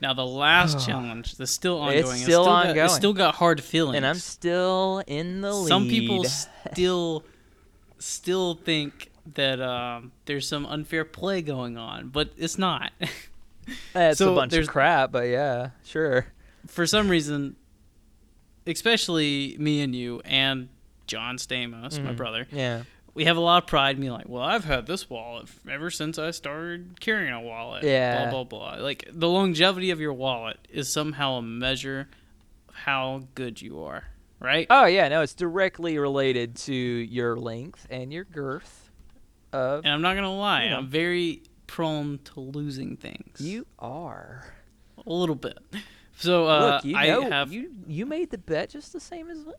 [0.00, 1.98] Now the last challenge, that's still ongoing.
[2.14, 2.84] It's still got, ongoing.
[2.86, 3.96] It's still got hard feelings.
[3.98, 5.68] and I'm still in the lead.
[5.68, 6.24] Some people
[6.72, 7.24] still
[7.98, 12.90] still think that um, there's some unfair play going on, but it's not.
[13.92, 16.26] That's so a bunch of crap, but yeah, sure.
[16.66, 17.56] For some reason,
[18.66, 20.68] especially me and you and
[21.06, 22.16] John Stamos, my Mhm.
[22.16, 22.82] brother, Yeah.
[23.14, 25.90] we have a lot of pride in being like, well, I've had this wallet ever
[25.90, 27.82] since I started carrying a wallet.
[27.82, 28.30] Yeah.
[28.30, 28.82] Blah, blah, blah.
[28.84, 32.08] Like, the longevity of your wallet is somehow a measure
[32.68, 34.04] of how good you are,
[34.38, 34.66] right?
[34.70, 38.90] Oh yeah, no, it's directly related to your length and your girth.
[39.52, 40.76] Of And I'm not going to lie, Yeah.
[40.76, 43.40] I'm very prone to losing things.
[43.40, 44.44] you are.
[45.06, 45.58] A little bit.
[46.18, 47.52] So, uh, Look, you I know, have.
[47.52, 49.52] you you made the bet just the same as I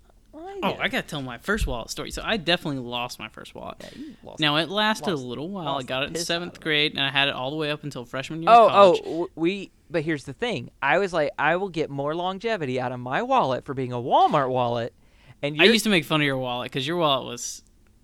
[0.64, 0.78] Oh.
[0.80, 2.10] I got to tell my first wallet story.
[2.12, 3.78] So, I definitely lost my first wallet.
[3.82, 5.78] Yeah, you lost Now it lasted lost- a little while.
[5.80, 8.06] I got it in seventh grade, and I had it all the way up until
[8.06, 8.52] freshman year.
[8.52, 9.02] of Oh, college.
[9.06, 9.72] oh, we.
[9.90, 10.70] But here's the thing.
[10.82, 13.98] I was like, I will get more longevity out of my wallet for being a
[13.98, 14.94] Walmart wallet,
[15.42, 17.64] and I used to make fun of your wallet because your wallet was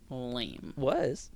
[0.10, 0.74] lame.
[0.76, 1.30] was.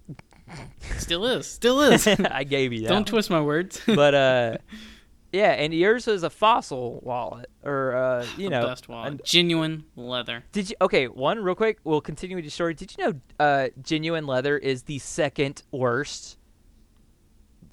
[0.98, 1.48] Still is.
[1.48, 2.08] Still is.
[2.32, 2.88] I gave you that.
[2.90, 3.06] Don't one.
[3.06, 3.82] twist my words.
[3.88, 4.58] But uh,
[5.32, 9.08] yeah, and yours was a fossil wallet, or uh, you the know, best wallet.
[9.12, 10.44] and- Genuine leather.
[10.52, 10.76] Did you?
[10.82, 11.80] Okay, one real quick.
[11.84, 12.74] We'll continue with your story.
[12.74, 16.38] Did you know uh, genuine leather is the second worst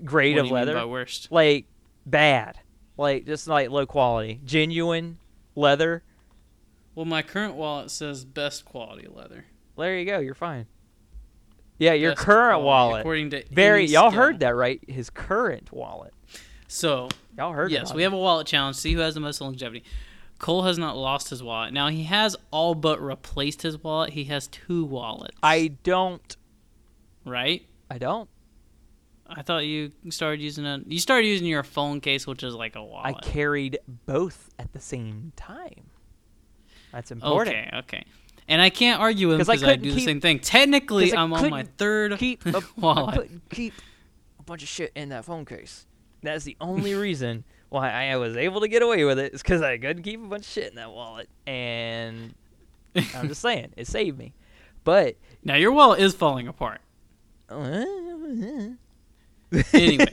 [0.05, 0.75] grade what of do you mean leather?
[0.75, 1.29] by worst?
[1.31, 1.67] like
[2.07, 2.59] bad,
[2.97, 4.41] like just like low quality.
[4.45, 5.19] Genuine
[5.55, 6.03] leather.
[6.95, 9.45] Well, my current wallet says best quality leather.
[9.77, 10.19] There you go.
[10.19, 10.67] You're fine.
[11.79, 13.01] Yeah, your Best current wallet.
[13.01, 13.85] According to Very.
[13.85, 14.81] any Y'all heard that right?
[14.89, 16.13] His current wallet.
[16.67, 17.71] So Y'all heard.
[17.71, 18.05] yes, we it.
[18.05, 18.77] have a wallet challenge.
[18.77, 19.85] See who has the most longevity.
[20.39, 21.73] Cole has not lost his wallet.
[21.73, 24.11] Now he has all but replaced his wallet.
[24.11, 25.37] He has two wallets.
[25.43, 26.37] I don't.
[27.25, 27.65] right.
[27.91, 28.29] I don't.
[29.31, 30.81] I thought you started using a.
[30.87, 33.17] You started using your phone case, which is like a wallet.
[33.17, 35.91] I carried both at the same time.
[36.93, 37.57] That's important.
[37.57, 38.05] Okay, okay.
[38.49, 40.41] And I can't argue with him 'Cause I because I, couldn't do the same thing.
[40.41, 43.75] Technically, I I'm on my third keep a, I couldn't keep
[44.41, 45.87] a bunch of shit in that phone case.
[46.23, 49.35] That's the only reason why I was able to get away with it.
[49.35, 52.35] Is because I couldn't keep a bunch of shit in that wallet, and
[53.15, 54.33] I'm just saying it saved me.
[54.85, 56.81] But Now your wallet is falling apart.
[59.73, 60.07] anyway,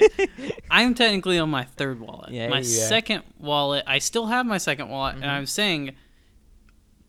[0.71, 2.31] I'm technically on my third wallet.
[2.31, 2.63] Yeah, my yeah.
[2.87, 5.29] second wallet, I still have my second wallet, and Mhm.
[5.29, 5.95] I'm saying,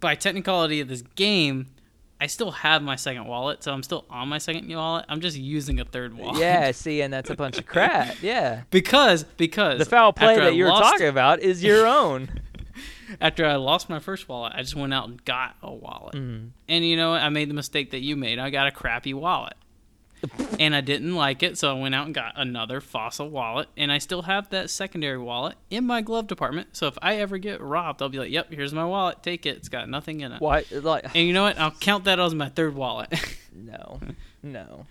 [0.01, 1.69] by technicality of this game,
[2.21, 5.05] I still have my second wallet, so I'm still on my second wallet.
[5.09, 6.41] I'm just using a third wallet.
[6.41, 8.23] yeah, see, and that's a bunch of crap.
[8.23, 11.87] Yeah, because because the foul play after I that you're lost- talking about is your
[11.87, 12.41] own.
[13.21, 16.17] After I lost my first wallet, I just went out and got a wallet.
[16.17, 16.51] Mm.
[16.69, 17.23] And you know what?
[17.23, 18.39] I made the mistake that you made.
[18.41, 19.55] I got a crappy wallet.
[20.59, 23.69] And I didn't like it, so I went out and got another fossil wallet.
[23.77, 26.77] And I still have that secondary wallet in my glove department.
[26.77, 29.23] So if I ever get robbed, I'll be like, yep, here's my wallet.
[29.23, 29.57] Take it.
[29.57, 30.41] It's got nothing in it.
[30.41, 30.65] Why?
[30.71, 31.59] Like, And you know what?
[31.59, 33.13] I'll count that as my third wallet.
[33.55, 34.01] no,
[34.43, 34.87] no.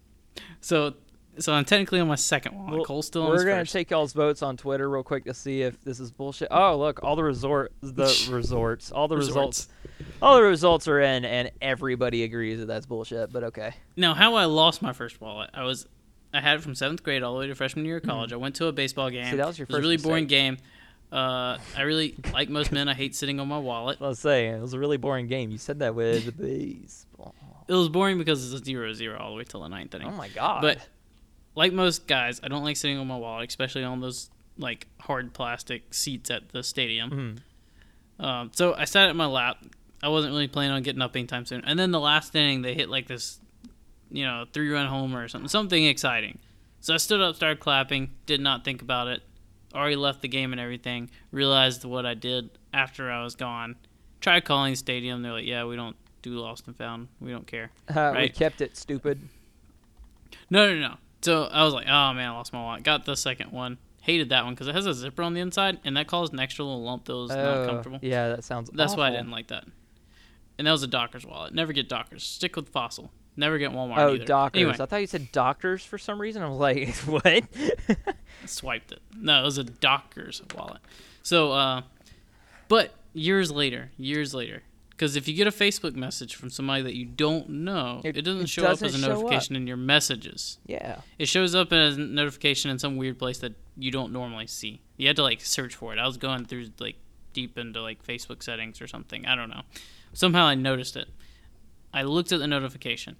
[0.60, 0.94] so
[1.38, 2.70] So I'm technically on my second one.
[2.70, 3.72] Well, Cole's still on We're gonna first.
[3.72, 6.48] take y'all's votes on Twitter real quick to see if this is bullshit.
[6.50, 9.68] Oh, look, all the resort, the resorts, all the results,
[10.20, 13.32] all the results are in, and everybody agrees that that's bullshit.
[13.32, 15.86] But okay, Now, how I lost my first wallet, I was,
[16.34, 18.32] I had it from seventh grade all the way to freshman year of college.
[18.32, 19.24] I went to a baseball game.
[19.24, 19.30] Hmm.
[19.30, 20.58] See, that was your it was a first really boring game.
[21.10, 24.00] Uh, I really, like most men, I hate sitting on my wallet.
[24.00, 25.50] let's say it was a really boring game.
[25.50, 27.34] You said that with the baseball.
[27.68, 30.08] It was boring because it's a zero zero all the way till the ninth inning.
[30.08, 30.62] Oh my god!
[30.62, 30.78] But
[31.54, 35.32] like most guys, I don't like sitting on my wallet, especially on those like hard
[35.32, 37.42] plastic seats at the stadium.
[38.20, 38.24] Mhm.
[38.24, 39.58] Um, so I sat at my lap.
[40.02, 41.62] I wasn't really planning on getting up anytime soon.
[41.64, 43.40] And then the last inning, they hit like this,
[44.10, 46.38] you know, three run homer or something, something exciting.
[46.80, 49.22] So I stood up, started clapping, did not think about it.
[49.74, 51.08] Already left the game and everything.
[51.30, 53.76] Realized what I did after I was gone.
[54.20, 55.22] Tried calling the stadium.
[55.22, 57.08] They're like, "Yeah, we don't do lost and found.
[57.20, 59.20] We don't care." Uh, We kept it stupid.
[60.50, 60.96] No, no, no.
[61.22, 63.78] So I was like, "Oh man, I lost my wallet." Got the second one.
[64.02, 66.40] Hated that one because it has a zipper on the inside, and that caused an
[66.40, 67.98] extra little lump that was not Oh, comfortable.
[68.02, 68.68] Yeah, that sounds.
[68.74, 69.64] That's why I didn't like that.
[70.58, 71.54] And that was a Dockers wallet.
[71.54, 72.24] Never get Dockers.
[72.24, 73.10] Stick with Fossil.
[73.36, 74.24] Never get Walmart Oh, either.
[74.24, 74.60] Dockers.
[74.60, 76.42] Anyway, I thought you said doctors for some reason.
[76.42, 77.44] I was like, what?
[78.44, 79.00] swiped it.
[79.16, 80.80] No, it was a Dockers wallet.
[81.22, 81.82] So, uh,
[82.68, 84.62] but years later, years later,
[85.02, 88.22] because if you get a Facebook message from somebody that you don't know, it, It-
[88.22, 90.58] doesn't it show up doesn't as a notification in your messages.
[90.64, 91.00] yeah.
[91.18, 94.80] It shows up as a notification in some weird place that you don't normally see.
[94.96, 95.98] You had to like search for it.
[95.98, 96.98] I was going through like
[97.32, 99.26] deep into like Facebook settings or something.
[99.26, 99.62] I don't know.
[100.12, 101.08] Somehow I noticed it.
[101.92, 103.16] I looked at the notification.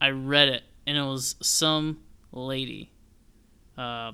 [0.00, 1.98] I read it, and it was some
[2.30, 2.92] lady
[3.76, 4.12] uh,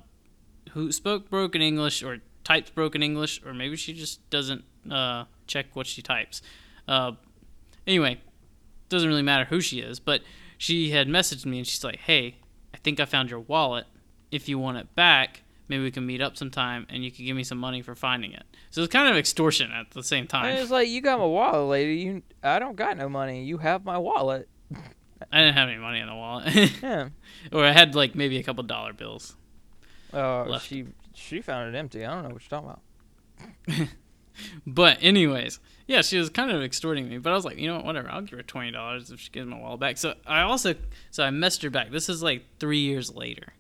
[0.71, 5.66] who spoke broken English or types broken English, or maybe she just doesn't uh, check
[5.75, 6.41] what she types.
[6.91, 7.12] Uh,
[7.86, 8.20] anyway,
[8.88, 10.22] doesn't really matter who she is, but
[10.59, 12.36] she had messaged me and she's like, "Hey,
[12.74, 13.86] I think I found your wallet.
[14.32, 17.36] If you want it back, maybe we can meet up sometime and you can give
[17.36, 20.57] me some money for finding it." So it's kind of extortion at the same time.
[20.57, 21.95] it's like, you got my wallet, lady.
[22.01, 23.45] You, I don't got no money.
[23.45, 24.49] You have my wallet.
[25.30, 27.09] I didn't have any money in the wallet, Yeah.
[27.53, 29.36] or I had like maybe a couple dollar bills.
[30.12, 32.05] Uh, she she found it empty.
[32.05, 32.70] I don't know what you're talking
[33.78, 33.88] about.
[34.66, 35.61] But anyways,
[35.91, 37.18] yeah, she was kind of extorting me.
[37.18, 38.09] But I was like, you know what, whatever.
[38.09, 39.99] I'll give her twenty dollars if she gives my wallet back.
[39.99, 40.76] So I also,
[41.11, 41.91] so I messaged her back.
[41.91, 43.55] This is like three years later,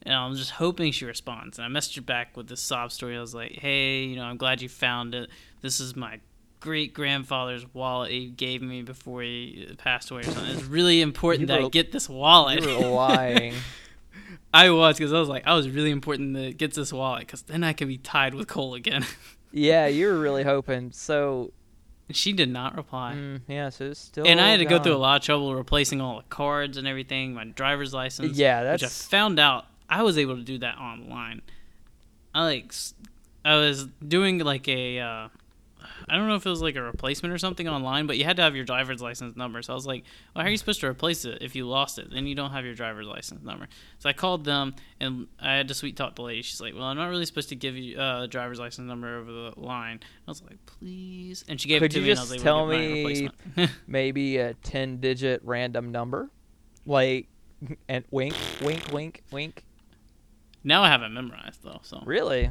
[0.00, 1.58] and I'm just hoping she responds.
[1.58, 3.18] And I messaged her back with this sob story.
[3.18, 5.28] I was like, hey, you know, I'm glad you found it.
[5.60, 6.20] This is my
[6.58, 10.56] great grandfather's wallet he gave me before he passed away or something.
[10.56, 12.62] It's really important You that I get this wallet.
[12.62, 13.52] You were lying.
[14.54, 17.26] I was because I was like, I was really important that it gets this wallet
[17.26, 19.04] because then I can be tied with Cole again.
[19.52, 20.92] yeah, you were really hoping.
[20.92, 21.52] So,
[22.10, 23.14] she did not reply.
[23.16, 24.26] mm, yeah, so it's still.
[24.26, 26.86] and I had to go through a lot of trouble replacing all the cards and
[26.86, 28.36] everything, my driver's license.
[28.36, 31.42] Yeah, which I found out I was able to do that online.
[32.34, 32.72] I like,
[33.44, 35.28] I was doing like a, uh,
[36.08, 38.36] I don't know if it was like a replacement or something online, but you had
[38.36, 39.62] to have your driver's license number.
[39.62, 41.98] So I was like, well, how are you supposed to replace it if you lost
[41.98, 42.10] it?
[42.10, 43.68] Then you don't have your driver's license number.
[43.98, 46.42] So I called them and I had to sweet talk the lady.
[46.42, 49.18] She's like, well, I'm not really supposed to give you uh, a driver's license number
[49.18, 50.00] over the line.
[50.26, 51.44] I was like, please.
[51.48, 53.30] And she gave Could it to you me and I was just tell to get
[53.56, 56.30] my me- maybe a 10 digit random number?
[56.86, 57.28] Like,
[57.88, 59.64] and wink, wink, wink, wink.
[60.64, 62.02] now I have it memorized though, so.
[62.04, 62.50] Really?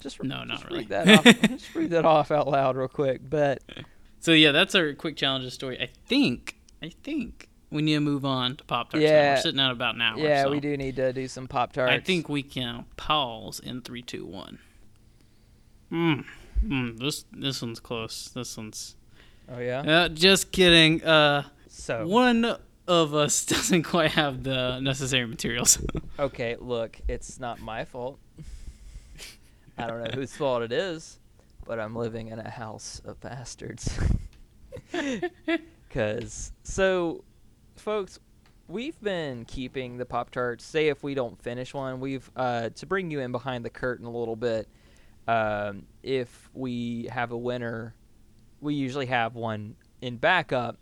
[0.00, 0.78] Just No, not just really.
[0.80, 3.20] Read that off, just read that off out loud real quick.
[3.28, 3.62] But
[4.20, 5.80] So yeah, that's our quick challenges story.
[5.80, 9.02] I think I think we need to move on to Pop Tarts.
[9.04, 9.34] Yeah.
[9.36, 10.18] we're sitting at about an hour.
[10.18, 11.92] yeah, so we do need to do some Pop Tarts.
[11.92, 14.58] I think we can pause in three, two, one.
[15.88, 16.20] Hmm.
[16.64, 18.28] Mm, this this one's close.
[18.34, 18.96] This one's
[19.52, 19.80] Oh, yeah?
[19.80, 21.02] uh, just kidding.
[21.02, 25.78] Uh, So, one of us doesn't quite have the necessary materials.
[26.18, 28.18] okay, look, it's not my fault.
[29.80, 31.18] I don't know whose fault it is,
[31.66, 33.98] but I'm living in a house of bastards.
[35.90, 37.24] Cause so,
[37.76, 38.18] folks,
[38.68, 40.64] we've been keeping the Pop Tarts.
[40.64, 44.06] Say if we don't finish one, we've uh, to bring you in behind the curtain
[44.06, 44.68] a little bit.
[45.26, 47.94] Um, if we have a winner,
[48.60, 50.78] we usually have one in backup,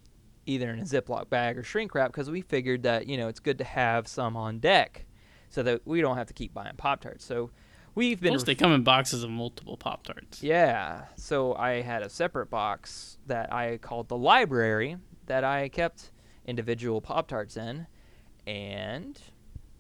[0.47, 3.41] either in a Ziploc bag or shrink wrap, because we figured that you know it's
[3.41, 5.07] good to have some on deck,
[5.51, 7.25] so that we don't have to keep buying Pop Tarts.
[7.25, 7.51] So
[7.99, 10.43] we've been Plus, they come in boxes of multiple Pop Tarts.
[10.43, 11.05] yeah.
[11.17, 14.97] So I had a separate box that I called the library
[15.27, 16.13] that I kept
[16.47, 17.87] individual Pop Tarts in,
[18.47, 19.21] and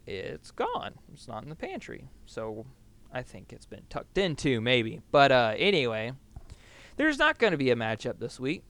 [0.06, 0.94] it's gone.
[1.12, 2.08] It's not in the pantry.
[2.26, 2.66] So
[3.12, 5.00] I think it's been tucked into, maybe.
[5.10, 6.12] But uh, anyway,
[6.96, 8.64] there's not going to be a matchup this week.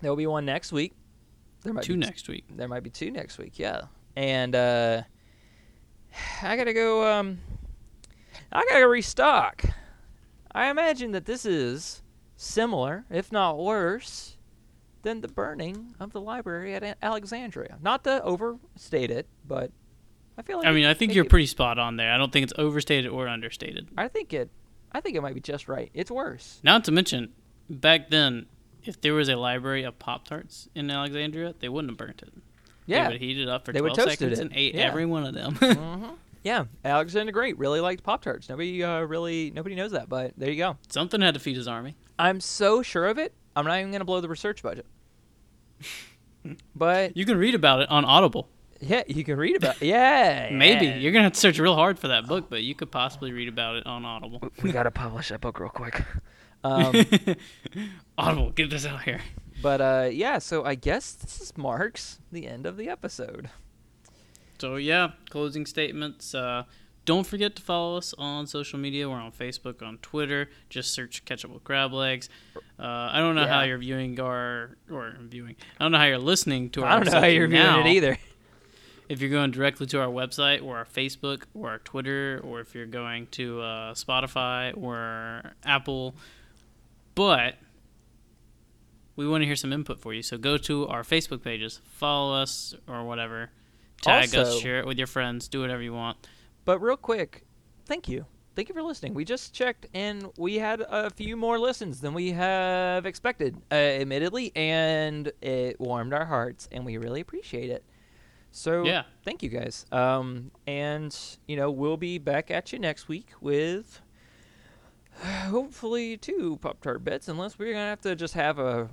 [0.00, 0.94] There'll be one next week.
[1.62, 2.44] There might Two be next week.
[2.56, 3.82] there might be two next week, yeah.
[4.16, 5.02] And uh,
[6.42, 7.06] I gotta go.
[7.06, 7.38] Um,
[8.52, 9.64] I gotta restock.
[10.52, 12.02] I imagine that this is
[12.36, 14.36] similar, if not worse,
[15.02, 17.78] than the burning of the library at Alexandria.
[17.80, 19.70] Not to overstate it, but
[20.36, 22.12] I feel like I mean, I think you're pretty spot on there.
[22.12, 23.88] I don't think it's overstated or understated.
[23.96, 24.50] I think it.
[24.92, 25.90] I think it might be just right.
[25.94, 26.58] It's worse.
[26.64, 27.32] Not to mention,
[27.68, 28.46] back then,
[28.82, 32.32] if there was a library of Pop Tarts in Alexandria, they wouldn't have burnt it.
[32.86, 33.04] Yeah.
[33.06, 34.42] They would heat it up for They 12 seconds it.
[34.42, 34.88] and ate Yeah.
[34.88, 35.54] every one of them.
[35.54, 36.06] hmm
[36.42, 38.48] Yeah, Alexander the Great really liked Pop Tarts.
[38.48, 40.76] Nobody uh, really nobody knows that, but there you go.
[40.88, 41.96] Something had to feed his army.
[42.18, 43.34] I'm so sure of it.
[43.54, 44.86] I'm not even gonna blow the research budget.
[46.74, 48.48] but You can read about it on Audible.
[48.80, 49.82] yeah, you can read about.
[49.82, 49.86] It.
[49.88, 50.96] Yeah, Maybe yeah.
[50.96, 53.48] you're gonna have to search real hard for that book, but you could possibly read
[53.48, 54.42] about it on Audible.
[54.62, 56.02] we gotta publish that book real quick.
[56.62, 56.94] Um,
[58.18, 59.22] Audible, get this out here.
[59.62, 63.48] but uh, yeah, so I guess this marks the end of the episode.
[64.60, 66.34] So yeah, closing statements.
[66.34, 66.64] Uh,
[67.06, 69.08] don't forget to follow us on social media.
[69.08, 70.50] We're on Facebook, on Twitter.
[70.68, 72.28] Just search with Crablegs.
[72.78, 75.56] Uh, I don't know how you're viewing our or viewing.
[75.78, 76.90] I don't know how you're listening to our.
[76.90, 78.18] I don't know how you're viewing it either.
[79.08, 82.76] If you're going directly to our website or our Facebook or our Twitter, or if
[82.76, 86.14] you're going to uh, Spotify or Apple,
[87.16, 87.56] but
[89.16, 90.22] we want to hear some input for you.
[90.22, 93.50] So go to our Facebook pages, follow us or whatever,
[94.02, 96.16] tag us, share it with your friends, do whatever you want.
[96.64, 97.44] But real quick,
[97.86, 98.26] thank you.
[98.56, 99.14] Thank you for listening.
[99.14, 103.74] We just checked and we had a few more listens than we have expected, uh,
[103.74, 107.84] admittedly, and it warmed our hearts and we really appreciate it.
[108.50, 109.04] So, Yeah.
[109.24, 109.86] thank you guys.
[109.92, 114.00] Um, and, you know, we'll be back at you next week with
[115.22, 118.88] hopefully two Pop Tart bits, unless we're going to have to just have a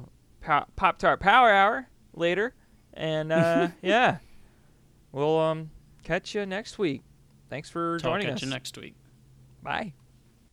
[0.75, 2.53] Pop Tart Power Hour later.
[2.93, 4.17] And, uh, yeah,
[5.11, 5.71] we'll um,
[6.03, 7.01] catch you next week.
[7.49, 8.41] Thanks for joining at us.
[8.41, 8.95] you next week.
[9.63, 9.93] Bye.